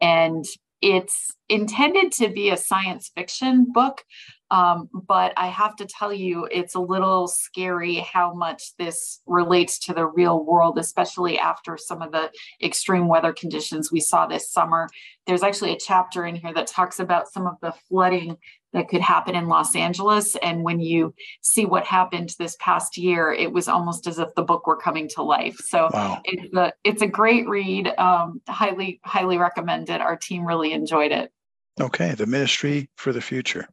And 0.00 0.44
it's 0.82 1.32
intended 1.48 2.10
to 2.12 2.28
be 2.28 2.50
a 2.50 2.56
science 2.56 3.10
fiction 3.14 3.70
book, 3.72 4.02
um, 4.50 4.88
but 4.92 5.32
I 5.36 5.48
have 5.48 5.76
to 5.76 5.86
tell 5.86 6.12
you, 6.12 6.48
it's 6.50 6.74
a 6.74 6.80
little 6.80 7.28
scary 7.28 7.96
how 7.96 8.32
much 8.32 8.76
this 8.78 9.20
relates 9.26 9.78
to 9.80 9.94
the 9.94 10.06
real 10.06 10.44
world, 10.44 10.78
especially 10.78 11.38
after 11.38 11.76
some 11.76 12.00
of 12.00 12.12
the 12.12 12.30
extreme 12.62 13.08
weather 13.08 13.32
conditions 13.32 13.92
we 13.92 14.00
saw 14.00 14.26
this 14.26 14.50
summer. 14.50 14.88
There's 15.26 15.42
actually 15.42 15.72
a 15.72 15.78
chapter 15.78 16.24
in 16.24 16.34
here 16.34 16.54
that 16.54 16.66
talks 16.66 16.98
about 16.98 17.28
some 17.28 17.46
of 17.46 17.56
the 17.60 17.72
flooding 17.88 18.36
that 18.72 18.88
could 18.88 19.00
happen 19.00 19.34
in 19.34 19.48
Los 19.48 19.74
Angeles. 19.74 20.36
And 20.36 20.62
when 20.62 20.80
you 20.80 21.14
see 21.40 21.64
what 21.64 21.86
happened 21.86 22.34
this 22.38 22.56
past 22.60 22.96
year, 22.96 23.32
it 23.32 23.52
was 23.52 23.68
almost 23.68 24.06
as 24.06 24.18
if 24.18 24.34
the 24.34 24.42
book 24.42 24.66
were 24.66 24.76
coming 24.76 25.08
to 25.10 25.22
life. 25.22 25.56
So 25.58 25.88
wow. 25.92 26.20
it's, 26.24 26.54
a, 26.54 26.72
it's 26.84 27.02
a 27.02 27.06
great 27.06 27.48
read. 27.48 27.88
Um, 27.98 28.40
highly, 28.48 29.00
highly 29.04 29.38
recommend 29.38 29.90
it. 29.90 30.00
Our 30.00 30.16
team 30.16 30.46
really 30.46 30.72
enjoyed 30.72 31.12
it. 31.12 31.32
Okay, 31.80 32.14
the 32.14 32.26
Ministry 32.26 32.88
for 32.96 33.12
the 33.12 33.20
Future. 33.20 33.68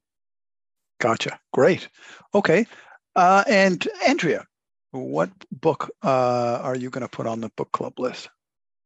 Gotcha. 0.99 1.39
Great. 1.53 1.89
Okay. 2.33 2.65
Uh, 3.15 3.43
and 3.47 3.87
Andrea, 4.07 4.45
what 4.91 5.29
book 5.51 5.91
uh, 6.03 6.59
are 6.61 6.75
you 6.75 6.89
going 6.89 7.01
to 7.01 7.07
put 7.07 7.27
on 7.27 7.41
the 7.41 7.49
book 7.55 7.71
club 7.71 7.99
list? 7.99 8.29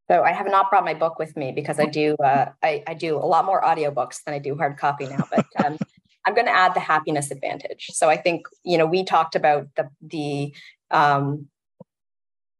So 0.10 0.24
I 0.24 0.32
have 0.32 0.48
not 0.50 0.72
brought 0.72 0.84
my 0.84 0.96
book 0.96 1.20
with 1.20 1.38
me 1.38 1.52
because 1.52 1.80
I 1.80 1.86
do 1.86 2.16
uh, 2.16 2.50
I, 2.64 2.84
I, 2.88 2.96
do 2.96 3.18
a 3.18 3.28
lot 3.28 3.46
more 3.46 3.62
audiobooks 3.62 4.24
than 4.24 4.34
I 4.34 4.40
do 4.40 4.58
hard 4.58 4.78
copy 4.78 5.06
now. 5.06 5.24
But 5.30 5.46
um, 5.64 5.78
I'm 6.26 6.34
going 6.34 6.48
to 6.48 6.56
add 6.56 6.74
the 6.74 6.80
happiness 6.80 7.30
advantage. 7.30 7.88
So 7.92 8.10
I 8.10 8.18
think 8.18 8.48
you 8.64 8.80
know 8.80 8.88
we 8.88 9.04
talked 9.04 9.36
about 9.36 9.68
the 9.76 9.90
the 10.02 10.56
um, 10.90 11.48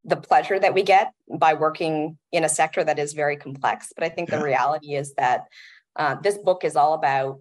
the 0.04 0.16
pleasure 0.16 0.60
that 0.60 0.74
we 0.74 0.84
get 0.84 1.12
by 1.28 1.54
working 1.54 2.18
in 2.30 2.44
a 2.44 2.48
sector 2.48 2.84
that 2.84 3.00
is 3.00 3.14
very 3.14 3.36
complex. 3.36 3.92
But 3.96 4.04
I 4.04 4.10
think 4.10 4.30
yeah. 4.30 4.38
the 4.38 4.44
reality 4.44 4.94
is 4.94 5.14
that 5.14 5.46
uh, 5.96 6.16
this 6.22 6.38
book 6.38 6.64
is 6.64 6.76
all 6.76 6.94
about 6.94 7.40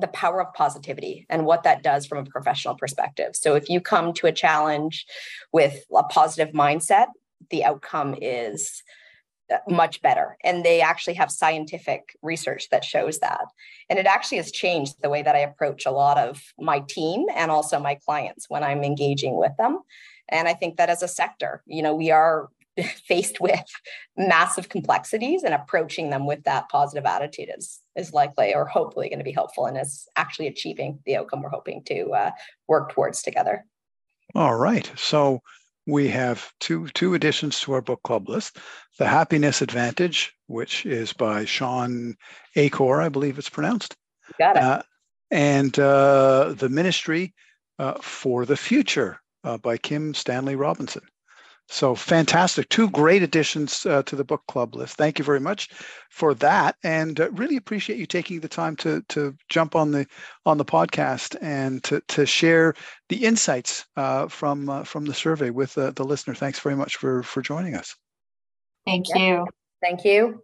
the 0.00 0.08
power 0.08 0.40
of 0.40 0.52
positivity 0.54 1.26
and 1.28 1.46
what 1.46 1.62
that 1.62 1.82
does 1.82 2.06
from 2.06 2.18
a 2.18 2.24
professional 2.24 2.74
perspective. 2.74 3.34
So 3.34 3.54
if 3.54 3.68
you 3.68 3.80
come 3.80 4.12
to 4.14 4.26
a 4.26 4.32
challenge 4.32 5.06
with 5.52 5.84
a 5.94 6.04
positive 6.04 6.54
mindset, 6.54 7.06
the 7.50 7.64
outcome 7.64 8.14
is 8.20 8.82
uh, 9.52 9.58
much 9.68 10.02
better. 10.02 10.36
And 10.44 10.64
they 10.64 10.80
actually 10.80 11.14
have 11.14 11.30
scientific 11.30 12.16
research 12.22 12.68
that 12.70 12.84
shows 12.84 13.20
that. 13.20 13.44
And 13.88 13.98
it 13.98 14.06
actually 14.06 14.38
has 14.38 14.52
changed 14.52 14.96
the 15.02 15.08
way 15.08 15.22
that 15.22 15.34
I 15.34 15.40
approach 15.40 15.86
a 15.86 15.90
lot 15.90 16.18
of 16.18 16.42
my 16.58 16.80
team 16.80 17.26
and 17.34 17.50
also 17.50 17.80
my 17.80 17.94
clients 17.94 18.50
when 18.50 18.62
I'm 18.62 18.84
engaging 18.84 19.38
with 19.38 19.52
them. 19.56 19.80
And 20.28 20.46
I 20.46 20.52
think 20.52 20.76
that 20.76 20.90
as 20.90 21.02
a 21.02 21.08
sector, 21.08 21.62
you 21.66 21.82
know, 21.82 21.94
we 21.94 22.10
are 22.10 22.48
faced 23.06 23.40
with 23.40 23.64
massive 24.16 24.68
complexities 24.68 25.42
and 25.42 25.54
approaching 25.54 26.10
them 26.10 26.26
with 26.26 26.44
that 26.44 26.68
positive 26.68 27.06
attitude 27.06 27.50
is 27.56 27.80
is 27.96 28.12
likely 28.12 28.54
or 28.54 28.64
hopefully 28.64 29.08
going 29.08 29.18
to 29.18 29.24
be 29.24 29.32
helpful 29.32 29.66
and 29.66 29.78
is 29.78 30.06
actually 30.16 30.46
achieving 30.46 30.98
the 31.04 31.16
outcome 31.16 31.42
we're 31.42 31.48
hoping 31.48 31.82
to 31.84 32.10
uh, 32.10 32.30
work 32.68 32.92
towards 32.92 33.22
together. 33.22 33.64
All 34.34 34.56
right. 34.56 34.90
So 34.96 35.40
we 35.86 36.08
have 36.08 36.52
two 36.60 36.88
two 36.88 37.14
additions 37.14 37.60
to 37.60 37.72
our 37.72 37.80
book 37.80 38.02
club 38.02 38.28
list. 38.28 38.58
The 38.98 39.06
Happiness 39.06 39.62
Advantage, 39.62 40.34
which 40.46 40.84
is 40.84 41.12
by 41.12 41.44
Shawn 41.44 42.16
Achor, 42.56 43.00
I 43.00 43.08
believe 43.08 43.38
it's 43.38 43.48
pronounced. 43.48 43.96
Got 44.38 44.56
it. 44.56 44.62
Uh, 44.62 44.82
and 45.30 45.78
uh, 45.78 46.54
The 46.56 46.68
Ministry 46.68 47.34
uh, 47.78 47.94
for 48.00 48.44
the 48.44 48.56
Future 48.56 49.20
uh, 49.44 49.56
by 49.58 49.76
Kim 49.76 50.14
Stanley 50.14 50.56
Robinson. 50.56 51.02
So 51.70 51.94
fantastic. 51.94 52.70
Two 52.70 52.88
great 52.88 53.22
additions 53.22 53.84
uh, 53.84 54.02
to 54.04 54.16
the 54.16 54.24
book 54.24 54.42
club 54.48 54.74
list. 54.74 54.96
Thank 54.96 55.18
you 55.18 55.24
very 55.24 55.38
much 55.38 55.68
for 56.10 56.32
that. 56.34 56.76
And 56.82 57.20
uh, 57.20 57.30
really 57.32 57.56
appreciate 57.56 57.98
you 57.98 58.06
taking 58.06 58.40
the 58.40 58.48
time 58.48 58.74
to, 58.76 59.02
to 59.10 59.36
jump 59.50 59.76
on 59.76 59.90
the 59.90 60.06
on 60.46 60.56
the 60.56 60.64
podcast 60.64 61.36
and 61.42 61.84
to, 61.84 62.00
to 62.08 62.24
share 62.24 62.74
the 63.10 63.22
insights 63.24 63.84
uh, 63.96 64.28
from 64.28 64.70
uh, 64.70 64.84
from 64.84 65.04
the 65.04 65.12
survey 65.12 65.50
with 65.50 65.76
uh, 65.76 65.90
the 65.90 66.04
listener. 66.04 66.34
Thanks 66.34 66.58
very 66.58 66.74
much 66.74 66.96
for, 66.96 67.22
for 67.22 67.42
joining 67.42 67.74
us. 67.74 67.94
Thank 68.86 69.06
you. 69.14 69.44
Thank 69.82 70.06
you. 70.06 70.42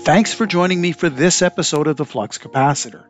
Thanks 0.00 0.32
for 0.32 0.46
joining 0.46 0.80
me 0.80 0.92
for 0.92 1.10
this 1.10 1.42
episode 1.42 1.86
of 1.86 1.96
the 1.96 2.06
Flux 2.06 2.38
Capacitor. 2.38 3.04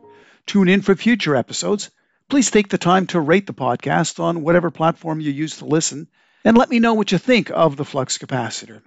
Tune 0.45 0.67
in 0.67 0.81
for 0.81 0.95
future 0.95 1.35
episodes. 1.35 1.89
Please 2.29 2.51
take 2.51 2.69
the 2.69 2.77
time 2.77 3.07
to 3.07 3.19
rate 3.19 3.47
the 3.47 3.53
podcast 3.53 4.19
on 4.19 4.41
whatever 4.41 4.71
platform 4.71 5.19
you 5.19 5.31
use 5.31 5.57
to 5.57 5.65
listen 5.65 6.07
and 6.43 6.57
let 6.57 6.69
me 6.69 6.79
know 6.79 6.93
what 6.93 7.11
you 7.11 7.17
think 7.17 7.51
of 7.51 7.75
the 7.75 7.85
flux 7.85 8.17
capacitor. 8.17 8.81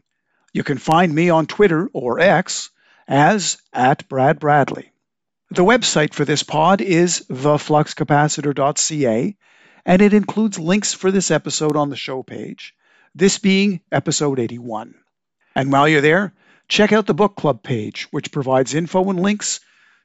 You 0.53 0.62
can 0.62 0.79
find 0.79 1.14
me 1.14 1.31
on 1.31 1.47
Twitter 1.47 1.88
or 1.92 2.21
X 2.21 2.71
as 3.09 3.59
at 3.73 4.09
Brad 4.09 4.38
Bradley. 4.38 4.90
The 5.51 5.64
website 5.64 6.12
for 6.12 6.25
this 6.25 6.42
pod 6.42 6.81
is 6.81 7.25
thefluxcapacitor.ca 7.31 9.37
and 9.85 10.03
it 10.03 10.12
includes 10.12 10.59
links 10.59 10.92
for 10.92 11.12
this 11.12 11.31
episode 11.31 11.77
on 11.77 11.91
the 11.91 11.97
show 11.97 12.22
page, 12.22 12.74
this 13.14 13.39
being 13.39 13.80
episode 13.93 14.41
81. 14.41 14.95
And 15.55 15.72
while 15.72 15.89
you're 15.89 16.01
there, 16.01 16.35
check 16.68 16.93
out 16.93 17.07
the 17.07 17.14
book 17.14 17.37
club 17.37 17.62
page, 17.62 18.09
which 18.11 18.33
provides 18.33 18.74
info 18.74 19.09
and 19.09 19.20
links 19.20 19.61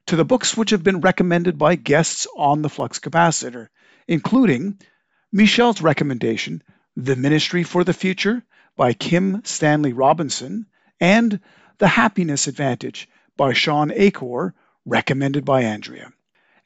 to 0.08 0.16
the 0.16 0.26
books 0.26 0.58
which 0.58 0.72
have 0.72 0.84
been 0.84 1.02
recommended 1.02 1.58
by 1.58 1.76
guests 1.76 2.28
on 2.36 2.62
the 2.62 2.70
flux 2.70 3.00
capacitor, 3.00 3.68
including 4.08 4.78
Michelle's 5.32 5.82
recommendation, 5.82 6.62
The 6.96 7.16
Ministry 7.16 7.64
for 7.64 7.84
the 7.84 7.94
Future 7.94 8.44
by 8.76 8.94
Kim 8.94 9.44
Stanley 9.46 9.94
Robinson, 9.94 10.66
and 11.00 11.40
The 11.78 11.88
Happiness 11.88 12.48
Advantage 12.48 13.08
by 13.38 13.54
Shawn 13.54 13.92
Achor, 13.92 14.54
recommended 14.86 15.46
by 15.46 15.64
Andrea. 15.64 16.12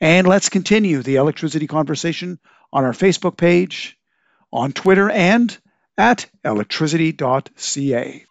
And 0.01 0.27
let's 0.27 0.49
continue 0.49 1.01
the 1.01 1.15
electricity 1.15 1.67
conversation 1.67 2.39
on 2.71 2.83
our 2.83 2.91
Facebook 2.91 3.38
page, 3.38 3.97
on 4.51 4.71
Twitter, 4.71 5.09
and 5.09 5.57
at 5.97 6.25
electricity.ca. 6.43 8.25